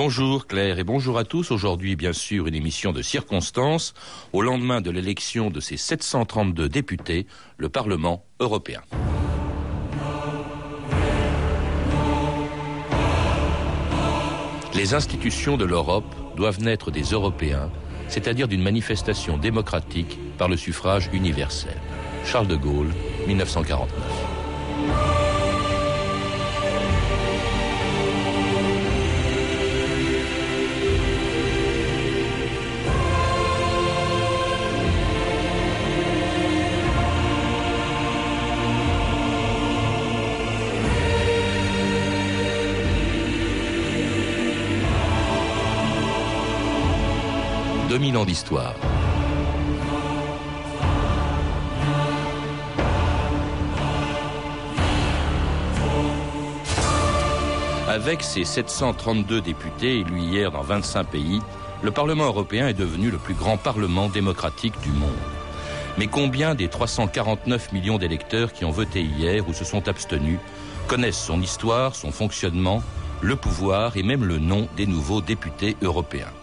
Bonjour 0.00 0.46
Claire 0.46 0.78
et 0.78 0.84
bonjour 0.84 1.18
à 1.18 1.24
tous. 1.24 1.50
Aujourd'hui, 1.50 1.96
bien 1.96 2.12
sûr, 2.12 2.46
une 2.46 2.54
émission 2.54 2.92
de 2.92 3.02
circonstances 3.02 3.94
au 4.32 4.42
lendemain 4.42 4.80
de 4.80 4.92
l'élection 4.92 5.50
de 5.50 5.58
ces 5.58 5.76
732 5.76 6.68
députés, 6.68 7.26
le 7.56 7.68
Parlement 7.68 8.24
européen. 8.38 8.80
Les 14.72 14.94
institutions 14.94 15.56
de 15.56 15.64
l'Europe 15.64 16.14
doivent 16.36 16.60
naître 16.60 16.92
des 16.92 17.02
Européens, 17.02 17.68
c'est-à-dire 18.06 18.46
d'une 18.46 18.62
manifestation 18.62 19.36
démocratique 19.36 20.16
par 20.38 20.48
le 20.48 20.56
suffrage 20.56 21.10
universel. 21.12 21.76
Charles 22.24 22.46
de 22.46 22.54
Gaulle, 22.54 22.94
1949. 23.26 25.07
2000 47.98 48.16
ans 48.16 48.24
d'histoire. 48.24 48.74
Avec 57.88 58.22
ses 58.22 58.44
732 58.44 59.40
députés 59.40 59.98
élus 59.98 60.20
hier 60.20 60.52
dans 60.52 60.62
25 60.62 61.08
pays, 61.08 61.40
le 61.82 61.90
Parlement 61.90 62.26
européen 62.26 62.68
est 62.68 62.74
devenu 62.74 63.10
le 63.10 63.18
plus 63.18 63.34
grand 63.34 63.56
parlement 63.56 64.08
démocratique 64.08 64.80
du 64.80 64.90
monde. 64.90 65.10
Mais 65.98 66.06
combien 66.06 66.54
des 66.54 66.68
349 66.68 67.72
millions 67.72 67.98
d'électeurs 67.98 68.52
qui 68.52 68.64
ont 68.64 68.70
voté 68.70 69.02
hier 69.02 69.48
ou 69.48 69.52
se 69.52 69.64
sont 69.64 69.88
abstenus 69.88 70.38
connaissent 70.86 71.18
son 71.18 71.42
histoire, 71.42 71.96
son 71.96 72.12
fonctionnement, 72.12 72.80
le 73.22 73.34
pouvoir 73.34 73.96
et 73.96 74.04
même 74.04 74.24
le 74.24 74.38
nom 74.38 74.68
des 74.76 74.86
nouveaux 74.86 75.20
députés 75.20 75.76
européens? 75.82 76.37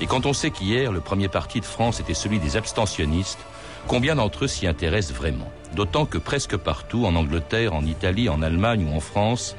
Et 0.00 0.06
quand 0.06 0.24
on 0.26 0.32
sait 0.32 0.50
qu'hier, 0.50 0.92
le 0.92 1.00
premier 1.00 1.28
parti 1.28 1.60
de 1.60 1.64
France 1.64 2.00
était 2.00 2.14
celui 2.14 2.38
des 2.38 2.56
abstentionnistes, 2.56 3.40
combien 3.86 4.14
d'entre 4.14 4.44
eux 4.44 4.48
s'y 4.48 4.66
intéressent 4.66 5.16
vraiment? 5.16 5.50
D'autant 5.74 6.06
que 6.06 6.18
presque 6.18 6.56
partout, 6.56 7.04
en 7.04 7.14
Angleterre, 7.14 7.74
en 7.74 7.84
Italie, 7.84 8.28
en 8.28 8.42
Allemagne 8.42 8.86
ou 8.90 8.96
en 8.96 9.00
France, 9.00 9.56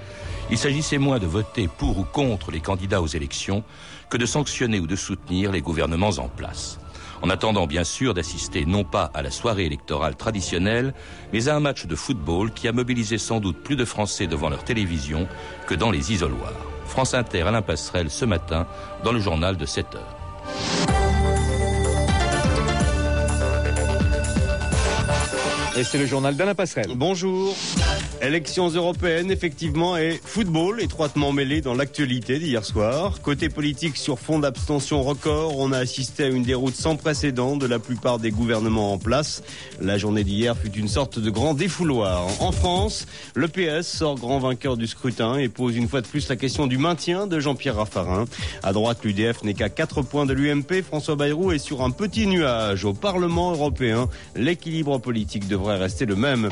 il 0.49 0.57
s'agissait 0.57 0.97
moins 0.97 1.19
de 1.19 1.27
voter 1.27 1.67
pour 1.67 1.99
ou 1.99 2.03
contre 2.03 2.51
les 2.51 2.59
candidats 2.59 3.01
aux 3.01 3.07
élections 3.07 3.63
que 4.09 4.17
de 4.17 4.25
sanctionner 4.25 4.79
ou 4.79 4.87
de 4.87 4.95
soutenir 4.95 5.51
les 5.51 5.61
gouvernements 5.61 6.17
en 6.17 6.27
place. 6.27 6.79
En 7.21 7.29
attendant 7.29 7.67
bien 7.67 7.83
sûr 7.83 8.15
d'assister 8.15 8.65
non 8.65 8.83
pas 8.83 9.11
à 9.13 9.21
la 9.21 9.29
soirée 9.29 9.65
électorale 9.65 10.15
traditionnelle, 10.15 10.93
mais 11.33 11.47
à 11.47 11.55
un 11.55 11.59
match 11.59 11.85
de 11.85 11.95
football 11.95 12.51
qui 12.51 12.67
a 12.67 12.71
mobilisé 12.71 13.19
sans 13.19 13.39
doute 13.39 13.61
plus 13.63 13.75
de 13.75 13.85
Français 13.85 14.25
devant 14.25 14.49
leur 14.49 14.63
télévision 14.63 15.27
que 15.67 15.75
dans 15.75 15.91
les 15.91 16.11
isoloirs. 16.11 16.65
France 16.87 17.13
Inter, 17.13 17.43
Alain 17.43 17.61
Passerelle, 17.61 18.09
ce 18.09 18.25
matin, 18.25 18.67
dans 19.03 19.13
le 19.13 19.19
journal 19.19 19.55
de 19.55 19.65
7 19.65 19.95
heures. 19.95 20.20
Thank 20.43 20.89
you. 20.89 21.00
Et 25.81 25.83
c'est 25.83 25.97
le 25.97 26.05
journal 26.05 26.35
d'Alain 26.35 26.53
Passerelle. 26.53 26.91
Bonjour. 26.93 27.55
Élections 28.21 28.69
européennes, 28.69 29.31
effectivement, 29.31 29.97
et 29.97 30.21
football 30.23 30.79
étroitement 30.79 31.31
mêlé 31.31 31.61
dans 31.61 31.73
l'actualité 31.73 32.37
d'hier 32.37 32.63
soir. 32.63 33.19
Côté 33.23 33.49
politique, 33.49 33.97
sur 33.97 34.19
fond 34.19 34.37
d'abstention 34.37 35.01
record, 35.01 35.57
on 35.57 35.71
a 35.71 35.79
assisté 35.79 36.25
à 36.25 36.27
une 36.27 36.43
déroute 36.43 36.75
sans 36.75 36.97
précédent 36.97 37.57
de 37.57 37.65
la 37.65 37.79
plupart 37.79 38.19
des 38.19 38.29
gouvernements 38.29 38.93
en 38.93 38.99
place. 38.99 39.41
La 39.81 39.97
journée 39.97 40.23
d'hier 40.23 40.55
fut 40.55 40.71
une 40.73 40.87
sorte 40.87 41.17
de 41.17 41.31
grand 41.31 41.55
défouloir. 41.55 42.27
En 42.41 42.51
France, 42.51 43.07
le 43.33 43.47
PS 43.47 43.87
sort 43.87 44.19
grand 44.19 44.37
vainqueur 44.37 44.77
du 44.77 44.85
scrutin 44.85 45.37
et 45.37 45.49
pose 45.49 45.75
une 45.75 45.87
fois 45.87 46.01
de 46.01 46.07
plus 46.07 46.29
la 46.29 46.35
question 46.35 46.67
du 46.67 46.77
maintien 46.77 47.25
de 47.25 47.39
Jean-Pierre 47.39 47.77
Raffarin. 47.77 48.25
À 48.61 48.71
droite, 48.71 48.99
l'UDF 49.03 49.41
n'est 49.41 49.55
qu'à 49.55 49.69
4 49.69 50.03
points 50.03 50.27
de 50.27 50.33
l'UMP. 50.33 50.83
François 50.83 51.15
Bayrou 51.15 51.53
est 51.53 51.57
sur 51.57 51.81
un 51.81 51.89
petit 51.89 52.27
nuage. 52.27 52.85
Au 52.85 52.93
Parlement 52.93 53.51
européen, 53.53 54.07
l'équilibre 54.35 54.99
politique 54.99 55.47
devrait 55.47 55.70
rester 55.77 56.05
le 56.05 56.15
même. 56.15 56.49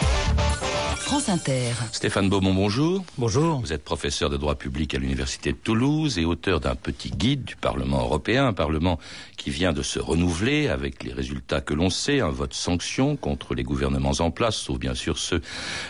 France 1.09 1.27
Inter. 1.27 1.71
Stéphane 1.91 2.29
Beaumont, 2.29 2.53
bonjour. 2.53 3.03
Bonjour. 3.17 3.61
Vous 3.61 3.73
êtes 3.73 3.83
professeur 3.83 4.29
de 4.29 4.37
droit 4.37 4.53
public 4.53 4.93
à 4.93 4.99
l'Université 4.99 5.53
de 5.53 5.57
Toulouse 5.57 6.19
et 6.19 6.23
auteur 6.23 6.59
d'un 6.59 6.75
petit 6.75 7.09
guide 7.09 7.45
du 7.45 7.55
Parlement 7.55 8.01
européen, 8.01 8.45
un 8.45 8.53
Parlement 8.53 8.99
qui 9.35 9.49
vient 9.49 9.73
de 9.73 9.81
se 9.81 9.97
renouveler 9.97 10.67
avec 10.67 11.03
les 11.03 11.11
résultats 11.11 11.61
que 11.61 11.73
l'on 11.73 11.89
sait, 11.89 12.19
un 12.19 12.29
vote 12.29 12.53
sanction 12.53 13.15
contre 13.15 13.55
les 13.55 13.63
gouvernements 13.63 14.11
en 14.19 14.29
place, 14.29 14.55
sauf 14.55 14.77
bien 14.77 14.93
sûr 14.93 15.17
ceux 15.17 15.41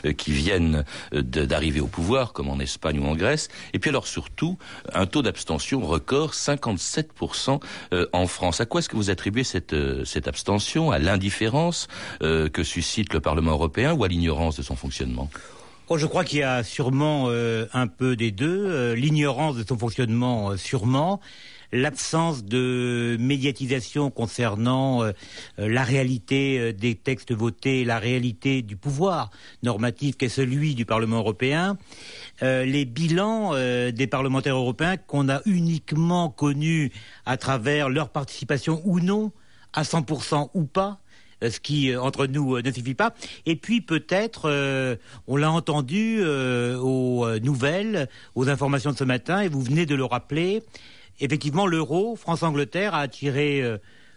euh, 0.06 0.14
qui 0.14 0.32
viennent 0.32 0.86
euh, 1.14 1.22
d'arriver 1.22 1.82
au 1.82 1.88
pouvoir, 1.88 2.32
comme 2.32 2.48
en 2.48 2.60
Espagne 2.60 3.00
ou 3.00 3.06
en 3.06 3.16
Grèce. 3.18 3.50
Et 3.74 3.80
puis 3.80 3.90
alors 3.90 4.08
surtout, 4.08 4.58
un 4.94 5.06
taux 5.06 5.22
d'abstention 5.22 5.82
record, 5.82 6.32
57% 6.32 7.60
euh, 7.92 8.08
en 8.14 8.26
France. 8.26 8.62
À 8.62 8.66
quoi 8.66 8.80
est-ce 8.80 8.88
que 8.88 8.96
vous 8.96 9.10
attribuez 9.10 9.44
cette, 9.44 9.76
cette 10.06 10.30
abstention? 10.30 10.92
À 10.92 11.00
l'indifférence 11.00 11.90
que 12.22 12.64
suscite 12.64 13.14
le 13.14 13.20
Parlement 13.20 13.52
européen 13.52 13.94
ou 13.94 14.06
à 14.06 14.08
l'ignorance 14.08 14.56
de 14.56 14.62
son 14.62 14.78
fonctionnement? 14.78 15.09
Oh, 15.92 15.98
je 15.98 16.06
crois 16.06 16.24
qu'il 16.24 16.38
y 16.38 16.44
a 16.44 16.64
sûrement 16.64 17.26
euh, 17.30 17.66
un 17.74 17.88
peu 17.88 18.16
des 18.16 18.30
deux. 18.30 18.68
Euh, 18.68 18.94
l'ignorance 18.94 19.56
de 19.56 19.66
son 19.68 19.76
fonctionnement, 19.76 20.52
euh, 20.52 20.56
sûrement. 20.56 21.20
L'absence 21.72 22.44
de 22.44 23.18
médiatisation 23.20 24.10
concernant 24.10 25.04
la 25.60 25.84
réalité 25.84 26.74
des 26.74 26.96
textes 26.96 27.32
votés, 27.32 27.86
la 27.86 28.00
réalité 28.00 28.64
du 28.64 28.76
pouvoir 28.76 29.30
normatif 29.62 30.18
qu'est 30.18 30.30
celui 30.30 30.74
du 30.74 30.86
Parlement 30.86 31.18
européen, 31.18 31.78
les 32.42 32.86
bilans 32.86 33.54
des 33.92 34.08
parlementaires 34.08 34.56
européens 34.56 34.98
qu'on 34.98 35.30
a 35.30 35.42
uniquement 35.46 36.30
connus 36.32 36.92
à 37.28 37.38
travers 37.38 37.90
leur 37.90 38.10
participation 38.10 38.82
ou 38.84 39.00
non, 39.00 39.32
à 39.74 39.84
100% 39.84 40.50
ou 40.56 40.64
pas, 40.64 41.00
ce 41.42 41.60
qui 41.60 41.92
euh, 41.92 42.02
entre 42.02 42.28
nous 42.28 42.56
euh, 42.56 42.62
ne 42.62 42.72
suffit 42.72 42.94
pas. 42.94 43.14
Et 43.46 43.56
puis 43.56 43.82
peut-être, 43.82 44.50
on 45.28 45.38
l'a 45.38 45.52
entendu 45.52 46.24
aux 46.24 47.28
nouvelles, 47.40 48.10
aux 48.36 48.50
informations 48.50 48.92
de 48.92 48.98
ce 48.98 49.04
matin, 49.04 49.42
et 49.42 49.48
vous 49.48 49.62
venez 49.62 49.86
de 49.86 49.96
le 49.96 50.06
rappeler. 50.06 50.64
Effectivement, 51.20 51.68
l'euro, 51.68 52.16
France-Angleterre, 52.16 52.94
a 52.94 53.00
attiré 53.00 53.64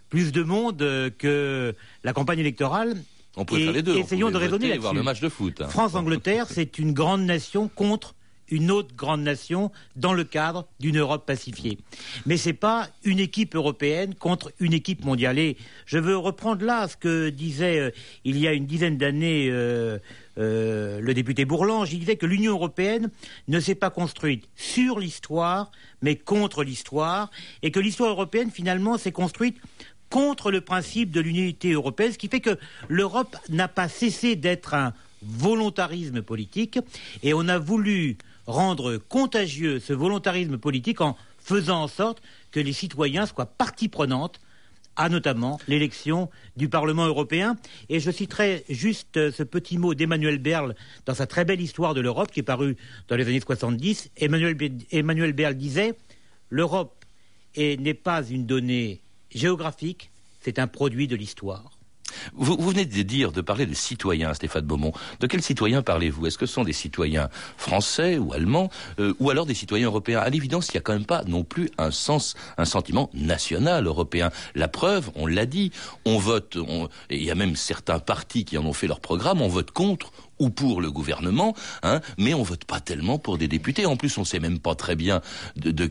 plus 0.09 0.31
de 0.31 0.43
monde 0.43 0.77
que 1.17 1.75
la 2.03 2.13
campagne 2.13 2.39
électorale. 2.39 2.95
On 3.35 3.45
peut 3.45 3.57
faire 3.57 3.71
les 3.71 3.81
deux. 3.81 3.97
Essayons 3.97 4.31
de 4.31 4.37
raisonner 4.37 4.77
voir 4.77 4.93
le 4.93 5.03
match 5.03 5.19
de 5.19 5.29
foot. 5.29 5.61
Hein. 5.61 5.67
France-Angleterre, 5.67 6.47
c'est 6.49 6.77
une 6.79 6.93
grande 6.93 7.23
nation 7.23 7.67
contre 7.67 8.15
une 8.49 8.71
autre 8.71 8.95
grande 8.95 9.21
nation 9.21 9.71
dans 9.95 10.13
le 10.13 10.23
cadre 10.23 10.67
d'une 10.79 10.97
Europe 10.97 11.25
pacifiée. 11.25 11.77
Mais 12.25 12.37
ce 12.37 12.49
n'est 12.49 12.53
pas 12.53 12.89
une 13.03 13.19
équipe 13.19 13.55
européenne 13.55 14.15
contre 14.15 14.51
une 14.59 14.73
équipe 14.73 15.05
mondiale. 15.05 15.39
Et 15.39 15.57
je 15.85 15.97
veux 15.97 16.17
reprendre 16.17 16.65
là 16.65 16.87
ce 16.87 16.97
que 16.97 17.29
disait 17.29 17.79
euh, 17.79 17.91
il 18.23 18.37
y 18.37 18.47
a 18.47 18.53
une 18.53 18.65
dizaine 18.65 18.97
d'années 18.97 19.49
euh, 19.49 19.97
euh, 20.37 20.99
le 20.99 21.13
député 21.13 21.45
Bourlange. 21.45 21.93
Il 21.93 21.99
disait 21.99 22.15
que 22.15 22.25
l'Union 22.25 22.53
européenne 22.53 23.09
ne 23.47 23.59
s'est 23.59 23.75
pas 23.75 23.89
construite 23.89 24.49
sur 24.55 24.99
l'histoire, 24.99 25.71
mais 26.01 26.15
contre 26.15 26.63
l'histoire, 26.63 27.29
et 27.61 27.71
que 27.71 27.79
l'histoire 27.79 28.11
européenne 28.11 28.49
finalement 28.51 28.97
s'est 28.97 29.11
construite 29.11 29.57
contre 30.09 30.51
le 30.51 30.61
principe 30.61 31.11
de 31.11 31.21
l'unité 31.21 31.71
européenne, 31.71 32.11
ce 32.11 32.17
qui 32.17 32.27
fait 32.27 32.39
que 32.39 32.57
l'Europe 32.87 33.35
n'a 33.49 33.67
pas 33.67 33.87
cessé 33.87 34.35
d'être 34.35 34.75
un 34.75 34.93
volontarisme 35.23 36.21
politique, 36.21 36.79
et 37.23 37.33
on 37.33 37.47
a 37.47 37.57
voulu 37.57 38.17
rendre 38.47 38.97
contagieux 38.97 39.79
ce 39.79 39.93
volontarisme 39.93 40.57
politique 40.57 41.01
en 41.01 41.15
faisant 41.37 41.83
en 41.83 41.87
sorte 41.87 42.21
que 42.51 42.59
les 42.59 42.73
citoyens 42.73 43.25
soient 43.25 43.45
partie 43.45 43.89
prenante 43.89 44.39
à 44.95 45.09
notamment 45.09 45.59
l'élection 45.67 46.29
du 46.55 46.69
Parlement 46.69 47.05
européen. 47.05 47.57
Et 47.89 47.99
je 47.99 48.11
citerai 48.11 48.63
juste 48.69 49.31
ce 49.31 49.43
petit 49.43 49.77
mot 49.77 49.93
d'Emmanuel 49.93 50.37
Berle 50.37 50.75
dans 51.05 51.15
sa 51.15 51.27
très 51.27 51.45
belle 51.45 51.61
histoire 51.61 51.93
de 51.93 52.01
l'Europe 52.01 52.31
qui 52.31 52.41
est 52.41 52.43
parue 52.43 52.77
dans 53.07 53.15
les 53.15 53.27
années 53.27 53.39
70. 53.39 54.11
Emmanuel, 54.17 54.55
Emmanuel 54.91 55.33
Berle 55.33 55.55
disait 55.55 55.95
L'Europe 56.49 57.05
n'est 57.57 57.93
pas 57.93 58.23
une 58.23 58.45
donnée 58.45 59.01
géographique, 59.33 60.11
c'est 60.41 60.59
un 60.59 60.67
produit 60.67 61.07
de 61.07 61.15
l'histoire. 61.15 61.72
Vous, 62.33 62.57
venez 62.57 62.85
de 62.85 63.01
dire, 63.01 63.31
de 63.31 63.41
parler 63.41 63.65
de 63.65 63.73
citoyens, 63.73 64.33
Stéphane 64.33 64.65
Beaumont. 64.65 64.93
De 65.19 65.27
quels 65.27 65.41
citoyens 65.41 65.81
parlez-vous? 65.81 66.27
Est-ce 66.27 66.37
que 66.37 66.45
ce 66.45 66.53
sont 66.53 66.63
des 66.63 66.73
citoyens 66.73 67.29
français 67.57 68.17
ou 68.17 68.33
allemands, 68.33 68.69
euh, 68.99 69.13
ou 69.19 69.29
alors 69.29 69.45
des 69.45 69.53
citoyens 69.53 69.87
européens? 69.87 70.19
À 70.19 70.29
l'évidence, 70.29 70.67
il 70.69 70.71
n'y 70.73 70.79
a 70.79 70.81
quand 70.81 70.93
même 70.93 71.05
pas 71.05 71.23
non 71.25 71.43
plus 71.43 71.69
un 71.77 71.91
sens, 71.91 72.35
un 72.57 72.65
sentiment 72.65 73.09
national 73.13 73.87
européen. 73.87 74.31
La 74.55 74.67
preuve, 74.67 75.11
on 75.15 75.27
l'a 75.27 75.45
dit, 75.45 75.71
on 76.05 76.17
vote, 76.17 76.57
et 77.09 77.17
il 77.17 77.23
y 77.23 77.31
a 77.31 77.35
même 77.35 77.55
certains 77.55 77.99
partis 77.99 78.45
qui 78.45 78.57
en 78.57 78.65
ont 78.65 78.73
fait 78.73 78.87
leur 78.87 78.99
programme, 78.99 79.41
on 79.41 79.47
vote 79.47 79.71
contre 79.71 80.11
ou 80.39 80.49
pour 80.49 80.81
le 80.81 80.91
gouvernement, 80.91 81.55
hein, 81.83 82.01
mais 82.17 82.33
on 82.33 82.43
vote 82.43 82.65
pas 82.65 82.79
tellement 82.79 83.17
pour 83.19 83.37
des 83.37 83.47
députés. 83.47 83.85
En 83.85 83.95
plus, 83.95 84.17
on 84.17 84.25
sait 84.25 84.39
même 84.39 84.59
pas 84.59 84.75
très 84.75 84.95
bien 84.95 85.21
de, 85.55 85.71
de, 85.71 85.89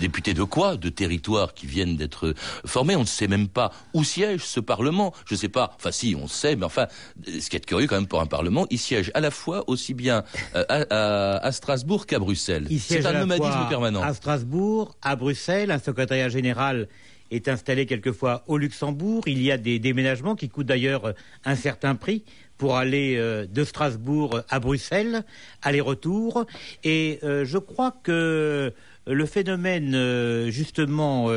députés 0.00 0.34
de 0.34 0.42
quoi, 0.42 0.76
de 0.76 0.88
territoires 0.88 1.54
qui 1.54 1.66
viennent 1.66 1.96
d'être 1.96 2.34
formés. 2.64 2.96
On 2.96 3.02
ne 3.02 3.06
sait 3.06 3.28
même 3.28 3.48
pas 3.48 3.72
où 3.92 4.04
siège 4.04 4.42
ce 4.42 4.60
Parlement. 4.60 5.12
Je 5.26 5.34
sais 5.34 5.48
pas. 5.48 5.72
Enfin, 5.76 5.92
si, 5.92 6.16
on 6.20 6.26
sait, 6.26 6.56
mais 6.56 6.64
enfin, 6.64 6.86
ce 7.26 7.48
qui 7.48 7.56
est 7.56 7.64
curieux 7.64 7.86
quand 7.86 7.96
même 7.96 8.06
pour 8.06 8.20
un 8.20 8.26
Parlement, 8.26 8.66
il 8.70 8.78
siège 8.78 9.10
à 9.14 9.20
la 9.20 9.30
fois 9.30 9.64
aussi 9.68 9.94
bien 9.94 10.24
euh, 10.54 10.64
à, 10.68 11.46
à, 11.46 11.52
Strasbourg 11.52 12.06
qu'à 12.06 12.18
Bruxelles. 12.18 12.66
C'est 12.78 13.06
un 13.06 13.12
nomadisme 13.12 13.68
permanent. 13.68 14.02
À 14.02 14.14
Strasbourg, 14.14 14.96
à 15.02 15.16
Bruxelles, 15.16 15.70
un 15.70 15.78
secrétariat 15.78 16.28
général 16.28 16.88
est 17.30 17.48
installé 17.48 17.86
quelquefois 17.86 18.44
au 18.46 18.58
Luxembourg. 18.58 19.22
Il 19.26 19.42
y 19.42 19.50
a 19.50 19.58
des 19.58 19.78
déménagements 19.78 20.36
qui 20.36 20.48
coûtent 20.48 20.66
d'ailleurs 20.66 21.14
un 21.44 21.56
certain 21.56 21.94
prix 21.94 22.22
pour 22.58 22.76
aller 22.76 23.16
euh, 23.16 23.46
de 23.46 23.64
Strasbourg 23.64 24.40
à 24.48 24.60
Bruxelles, 24.60 25.24
aller-retour. 25.62 26.46
Et 26.82 27.18
euh, 27.22 27.44
je 27.44 27.58
crois 27.58 27.92
que 28.02 28.72
le 29.06 29.26
phénomène 29.26 29.94
euh, 29.94 30.50
justement 30.50 31.30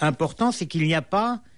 important, 0.00 0.52
c'est 0.52 0.66
qu'il 0.66 0.84
n'y 0.84 0.94
a 0.94 1.02
pas 1.02 1.34
euh, 1.34 1.48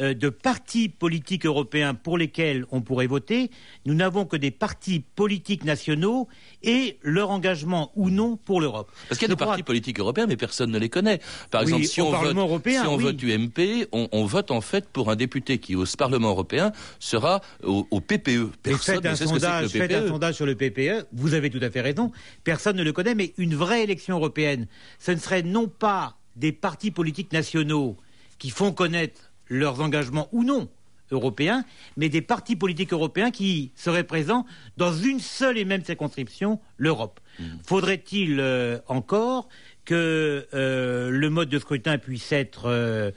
de 0.00 0.28
partis 0.28 0.88
politiques 0.88 1.46
européens 1.46 1.94
pour 1.94 2.18
lesquels 2.18 2.64
on 2.70 2.80
pourrait 2.80 3.06
voter. 3.06 3.50
Nous 3.86 3.94
n'avons 3.94 4.24
que 4.24 4.36
des 4.36 4.50
partis 4.50 5.00
politiques 5.00 5.64
nationaux 5.64 6.28
et 6.62 6.98
leur 7.02 7.30
engagement 7.30 7.92
ou 7.94 8.10
non 8.10 8.36
pour 8.36 8.60
l'Europe. 8.60 8.90
Parce 9.08 9.18
qu'il 9.18 9.28
y 9.28 9.32
a 9.32 9.34
des 9.34 9.38
partis 9.44 9.62
politiques 9.62 9.98
européens, 9.98 10.26
mais 10.26 10.36
personne 10.36 10.70
ne 10.70 10.78
les 10.78 10.88
connaît. 10.88 11.20
Par 11.50 11.62
exemple, 11.62 11.84
si 11.84 12.00
on, 12.00 12.10
vote, 12.10 12.36
européen, 12.36 12.82
si 12.82 12.88
on 12.88 12.96
vote 12.96 13.22
UMP, 13.22 13.86
on, 13.92 14.24
vote 14.24 14.50
en 14.50 14.60
fait 14.60 14.88
pour 14.88 15.10
un 15.10 15.16
député 15.16 15.58
qui, 15.58 15.74
au 15.74 15.84
Parlement 15.98 16.30
européen, 16.30 16.72
sera 16.98 17.40
au, 17.62 17.84
PPE. 18.00 18.50
Personne 18.62 19.02
ne 19.02 19.14
sait 19.14 19.26
ce 19.26 19.32
que 19.32 19.38
que 19.38 19.62
le 19.62 19.68
PPE. 19.68 19.78
Faites 19.78 19.92
un 19.92 20.08
sondage 20.08 20.34
sur 20.34 20.46
le 20.46 20.54
PPE, 20.54 21.06
vous 21.12 21.34
avez 21.34 21.50
tout 21.50 21.60
à 21.62 21.70
fait 21.70 21.80
raison, 21.80 22.10
personne 22.44 22.76
ne 22.76 22.82
le 22.82 22.92
connaît, 22.92 23.14
mais 23.14 23.32
une 23.36 23.54
vraie 23.54 23.82
élection 23.82 24.16
européenne, 24.16 24.66
ce 24.98 25.12
ne 25.12 25.18
serait 25.18 25.42
non 25.42 25.68
pas 25.68 26.16
des 26.36 26.52
partis 26.52 26.90
politiques 26.90 27.32
nationaux 27.32 27.96
qui 28.38 28.50
font 28.50 28.72
connaître 28.72 29.31
leurs 29.48 29.80
engagements 29.80 30.28
ou 30.32 30.44
non 30.44 30.68
européens, 31.12 31.64
mais 31.96 32.08
des 32.08 32.22
partis 32.22 32.56
politiques 32.56 32.92
européens 32.92 33.30
qui 33.30 33.72
seraient 33.74 34.04
présents 34.04 34.46
dans 34.76 34.92
une 34.92 35.20
seule 35.20 35.58
et 35.58 35.64
même 35.64 35.84
circonscription, 35.84 36.58
l'Europe. 36.78 37.20
Mmh. 37.38 37.44
Faudrait-il 37.66 38.40
euh, 38.40 38.78
encore 38.88 39.48
que 39.84 40.46
euh, 40.54 41.10
le 41.10 41.30
mode 41.30 41.48
de 41.48 41.58
scrutin 41.58 41.98
puisse 41.98 42.32
être 42.32 42.66
euh, 42.66 43.10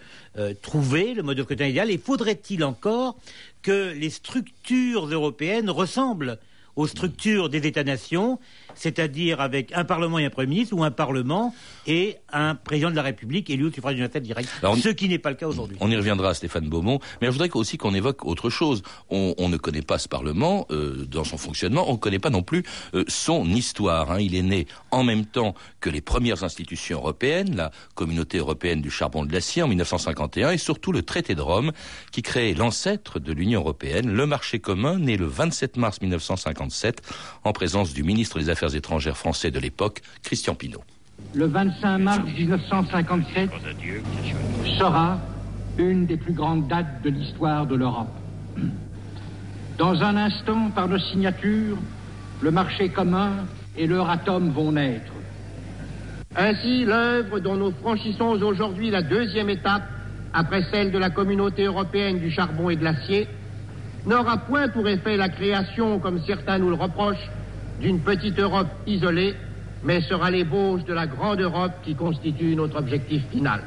trouvé, 0.61 1.13
le 1.13 1.23
mode 1.23 1.37
de 1.37 1.43
scrutin 1.43 1.67
idéal, 1.67 1.91
et 1.91 1.97
faudrait-il 1.97 2.63
encore 2.63 3.17
que 3.61 3.93
les 3.93 4.09
structures 4.09 5.05
européennes 5.05 5.69
ressemblent 5.69 6.37
aux 6.75 6.87
structures 6.87 7.49
des 7.49 7.65
États-nations, 7.65 8.37
c'est-à-dire 8.75 9.41
avec 9.41 9.71
un 9.73 9.85
Parlement 9.85 10.19
et 10.19 10.25
un 10.25 10.29
Premier 10.29 10.47
ministre, 10.47 10.75
ou 10.75 10.83
un 10.83 10.91
Parlement 10.91 11.53
et 11.87 12.17
un 12.31 12.55
président 12.55 12.91
de 12.91 12.95
la 12.95 13.01
République 13.01 13.49
élu 13.49 13.65
au 13.65 13.71
suffrage 13.71 13.93
universel 13.93 14.21
direct, 14.21 14.49
ce 14.61 14.89
qui 14.89 15.09
n'est 15.09 15.19
pas 15.19 15.29
le 15.29 15.35
cas 15.35 15.47
aujourd'hui. 15.47 15.77
On 15.79 15.89
y 15.89 15.95
reviendra, 15.95 16.33
Stéphane 16.33 16.69
Beaumont, 16.69 16.99
mais 17.21 17.27
je 17.27 17.31
voudrais 17.31 17.49
aussi 17.53 17.77
qu'on 17.77 17.93
évoque 17.93 18.25
autre 18.25 18.49
chose. 18.49 18.83
On, 19.09 19.33
ne 19.49 19.57
connaît 19.57 19.81
pas 19.81 19.99
ce 19.99 20.09
Parlement 20.09 20.65
euh, 20.71 21.05
dans 21.05 21.23
son 21.23 21.37
fonctionnement, 21.37 21.89
on 21.89 21.93
ne 21.93 21.97
connaît 21.97 22.19
pas 22.19 22.29
non 22.29 22.41
plus 22.41 22.63
euh, 22.93 23.03
son 23.07 23.45
histoire. 23.45 24.11
Hein. 24.11 24.19
Il 24.19 24.35
est 24.35 24.41
né 24.41 24.67
en 24.91 25.03
même 25.03 25.25
temps 25.25 25.53
que 25.79 25.89
les 25.89 26.01
premières 26.01 26.43
institutions 26.43 26.97
européennes, 26.97 27.55
la 27.55 27.71
Communauté 27.93 28.39
européenne 28.39 28.81
du 28.81 28.89
charbon 28.89 29.23
de 29.23 29.31
l'acier 29.31 29.61
en 29.61 29.67
1951, 29.67 30.51
et 30.51 30.57
surtout 30.57 30.91
le 30.91 31.03
traité 31.03 31.35
de 31.35 31.41
Rome, 31.41 31.71
qui 32.11 32.21
crée 32.21 32.53
l'ancêtre 32.53 33.19
de 33.19 33.31
l'Union 33.31 33.61
européenne, 33.61 34.11
le 34.11 34.25
marché 34.25 34.59
commun, 34.59 34.97
né 34.97 35.17
le 35.17 35.25
27 35.25 35.77
mars 35.77 36.01
1957, 36.01 37.01
en 37.43 37.53
présence 37.53 37.93
du 37.93 38.03
ministre 38.03 38.39
des 38.39 38.49
Affaires 38.49 38.64
étrangères 38.69 39.17
français 39.17 39.51
de 39.51 39.59
l'époque, 39.59 40.01
Christian 40.23 40.55
Pinault 40.55 40.83
le 41.33 41.47
25 41.47 41.97
mars 41.97 42.23
1957 42.25 43.49
sera 44.77 45.19
une 45.77 46.05
des 46.05 46.17
plus 46.17 46.33
grandes 46.33 46.67
dates 46.67 47.01
de 47.03 47.09
l'histoire 47.09 47.65
de 47.65 47.75
l'Europe. 47.75 48.13
Dans 49.77 50.01
un 50.01 50.15
instant, 50.15 50.69
par 50.73 50.87
nos 50.87 50.99
signatures, 50.99 51.77
le 52.41 52.51
marché 52.51 52.89
commun 52.89 53.31
et 53.77 53.87
l'Euratom 53.87 54.51
vont 54.51 54.71
naître. 54.71 55.11
Ainsi, 56.37 56.85
l'œuvre 56.85 57.39
dont 57.39 57.55
nous 57.55 57.71
franchissons 57.71 58.27
aujourd'hui 58.27 58.89
la 58.89 59.01
deuxième 59.01 59.49
étape, 59.49 59.83
après 60.33 60.63
celle 60.71 60.91
de 60.91 60.97
la 60.97 61.09
communauté 61.09 61.63
européenne 61.63 62.19
du 62.19 62.31
charbon 62.31 62.69
et 62.69 62.75
de 62.75 62.83
l'acier, 62.83 63.27
n'aura 64.05 64.37
point 64.37 64.69
pour 64.69 64.87
effet 64.87 65.17
la 65.17 65.29
création, 65.29 65.99
comme 65.99 66.21
certains 66.25 66.57
nous 66.57 66.69
le 66.69 66.75
reprochent, 66.75 67.29
d'une 67.79 68.01
petite 68.01 68.39
Europe 68.39 68.69
isolée, 68.87 69.35
mais 69.83 70.01
sera 70.01 70.31
l'ébauche 70.31 70.83
de 70.85 70.93
la 70.93 71.07
grande 71.07 71.41
Europe 71.41 71.73
qui 71.83 71.95
constitue 71.95 72.55
notre 72.55 72.77
objectif 72.79 73.27
final. 73.29 73.63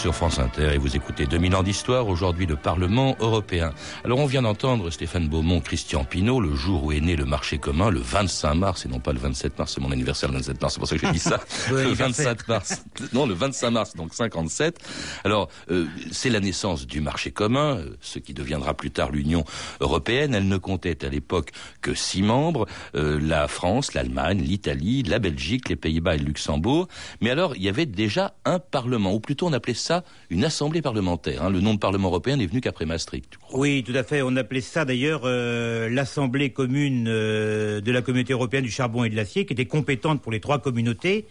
Sur 0.00 0.14
France 0.14 0.38
Inter 0.38 0.72
et 0.72 0.78
vous 0.78 0.96
écoutez 0.96 1.26
2000 1.26 1.56
ans 1.56 1.62
d'histoire, 1.62 2.08
aujourd'hui 2.08 2.46
le 2.46 2.56
Parlement 2.56 3.18
européen. 3.20 3.74
Alors 4.02 4.18
on 4.18 4.24
vient 4.24 4.40
d'entendre 4.40 4.88
Stéphane 4.88 5.28
Beaumont, 5.28 5.60
Christian 5.60 6.04
Pinault, 6.04 6.40
le 6.40 6.54
jour 6.54 6.84
où 6.84 6.92
est 6.92 7.00
né 7.00 7.16
le 7.16 7.26
marché 7.26 7.58
commun, 7.58 7.90
le 7.90 8.00
25 8.00 8.54
mars, 8.54 8.86
et 8.86 8.88
non 8.88 8.98
pas 8.98 9.12
le 9.12 9.18
27 9.18 9.58
mars, 9.58 9.72
c'est 9.74 9.80
mon 9.82 9.92
anniversaire 9.92 10.30
le 10.30 10.36
27 10.36 10.62
mars, 10.62 10.72
c'est 10.72 10.80
pour 10.80 10.88
ça 10.88 10.96
que 10.96 11.06
j'ai 11.06 11.12
dit 11.12 11.18
ça, 11.18 11.38
le 11.70 11.92
27 11.92 12.48
mars, 12.48 12.82
non 13.12 13.26
le 13.26 13.34
25 13.34 13.70
mars, 13.70 13.94
donc 13.94 14.14
57. 14.14 14.78
Alors 15.24 15.50
euh, 15.70 15.84
c'est 16.10 16.30
la 16.30 16.40
naissance 16.40 16.86
du 16.86 17.02
marché 17.02 17.30
commun, 17.30 17.76
euh, 17.76 17.96
ce 18.00 18.18
qui 18.18 18.32
deviendra 18.32 18.72
plus 18.72 18.92
tard 18.92 19.10
l'Union 19.10 19.44
européenne. 19.80 20.34
Elle 20.34 20.48
ne 20.48 20.56
comptait 20.56 21.04
à 21.04 21.10
l'époque 21.10 21.50
que 21.82 21.92
six 21.92 22.22
membres, 22.22 22.64
euh, 22.94 23.20
la 23.20 23.48
France, 23.48 23.92
l'Allemagne, 23.92 24.40
l'Italie, 24.40 25.02
la 25.02 25.18
Belgique, 25.18 25.68
les 25.68 25.76
Pays-Bas 25.76 26.14
et 26.14 26.18
le 26.18 26.24
Luxembourg. 26.24 26.88
Mais 27.20 27.28
alors 27.28 27.54
il 27.54 27.62
y 27.62 27.68
avait 27.68 27.84
déjà 27.84 28.32
un 28.46 28.60
Parlement, 28.60 29.12
ou 29.12 29.20
plutôt 29.20 29.46
on 29.46 29.52
appelait 29.52 29.74
ça 29.74 29.89
une 30.30 30.44
assemblée 30.44 30.82
parlementaire. 30.82 31.44
Hein. 31.44 31.50
Le 31.50 31.60
nom 31.60 31.74
de 31.74 31.78
Parlement 31.78 32.08
européen 32.08 32.36
n'est 32.36 32.46
venu 32.46 32.60
qu'après 32.60 32.86
Maastricht. 32.86 33.38
Oui, 33.52 33.82
tout 33.84 33.94
à 33.94 34.02
fait. 34.02 34.22
On 34.22 34.36
appelait 34.36 34.60
ça 34.60 34.84
d'ailleurs 34.84 35.22
euh, 35.24 35.88
l'assemblée 35.88 36.50
commune 36.50 37.06
euh, 37.08 37.80
de 37.80 37.92
la 37.92 38.02
communauté 38.02 38.32
européenne 38.32 38.64
du 38.64 38.70
charbon 38.70 39.04
et 39.04 39.10
de 39.10 39.16
l'acier, 39.16 39.46
qui 39.46 39.52
était 39.52 39.66
compétente 39.66 40.22
pour 40.22 40.32
les 40.32 40.40
trois 40.40 40.60
communautés. 40.60 41.26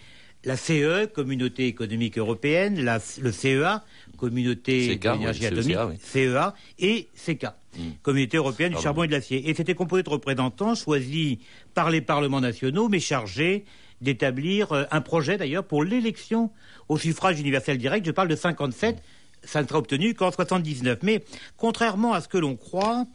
La 0.46 0.56
CE, 0.56 1.06
Communauté 1.08 1.68
économique 1.68 2.18
européenne, 2.18 2.80
le 3.22 3.32
CEA, 3.32 3.84
Communauté 4.18 4.96
d'énergie 4.96 5.46
atomique, 5.46 5.76
CEA, 6.02 6.56
et 6.80 7.10
CECA, 7.14 7.58
hmm. 7.78 7.82
Communauté 8.02 8.38
européenne 8.38 8.74
du 8.74 8.82
charbon 8.82 9.04
et 9.04 9.08
de 9.08 9.12
l'acier. 9.12 9.50
Et 9.50 9.54
c'était 9.54 9.74
composé 9.74 10.02
de 10.04 10.10
représentants 10.10 10.76
choisis 10.76 11.40
par 11.74 11.90
les 11.90 12.00
parlements 12.00 12.40
nationaux, 12.40 12.88
mais 12.88 13.02
chargés 13.02 13.66
d'établir 14.02 14.72
euh, 14.72 14.84
un 14.92 15.02
projet 15.02 15.38
d'ailleurs 15.38 15.64
pour 15.64 15.84
l'élection 15.84 16.52
au 16.88 16.98
suffrage 16.98 17.40
universel 17.40 17.78
direct. 17.78 18.06
Je 18.06 18.12
parle 18.12 18.28
de 18.28 18.36
57, 18.36 19.02
ça 19.44 19.62
ne 19.62 19.68
sera 19.68 19.80
obtenu 19.80 20.14
qu'en 20.14 20.32
79. 20.32 21.00
Mais 21.04 21.24
contrairement 21.58 22.14
à 22.14 22.22
ce 22.22 22.28
que 22.28 22.38
l'on 22.38 22.56
croit, 22.56 23.06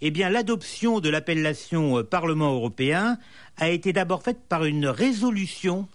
eh 0.00 0.10
l'adoption 0.10 1.00
de 1.00 1.08
l'appellation 1.08 1.98
euh, 1.98 2.02
Parlement 2.02 2.52
européen 2.52 3.18
a 3.56 3.68
été 3.68 3.92
d'abord 3.92 4.22
faite 4.22 4.40
par 4.48 4.64
une 4.64 4.86
résolution 4.86 5.88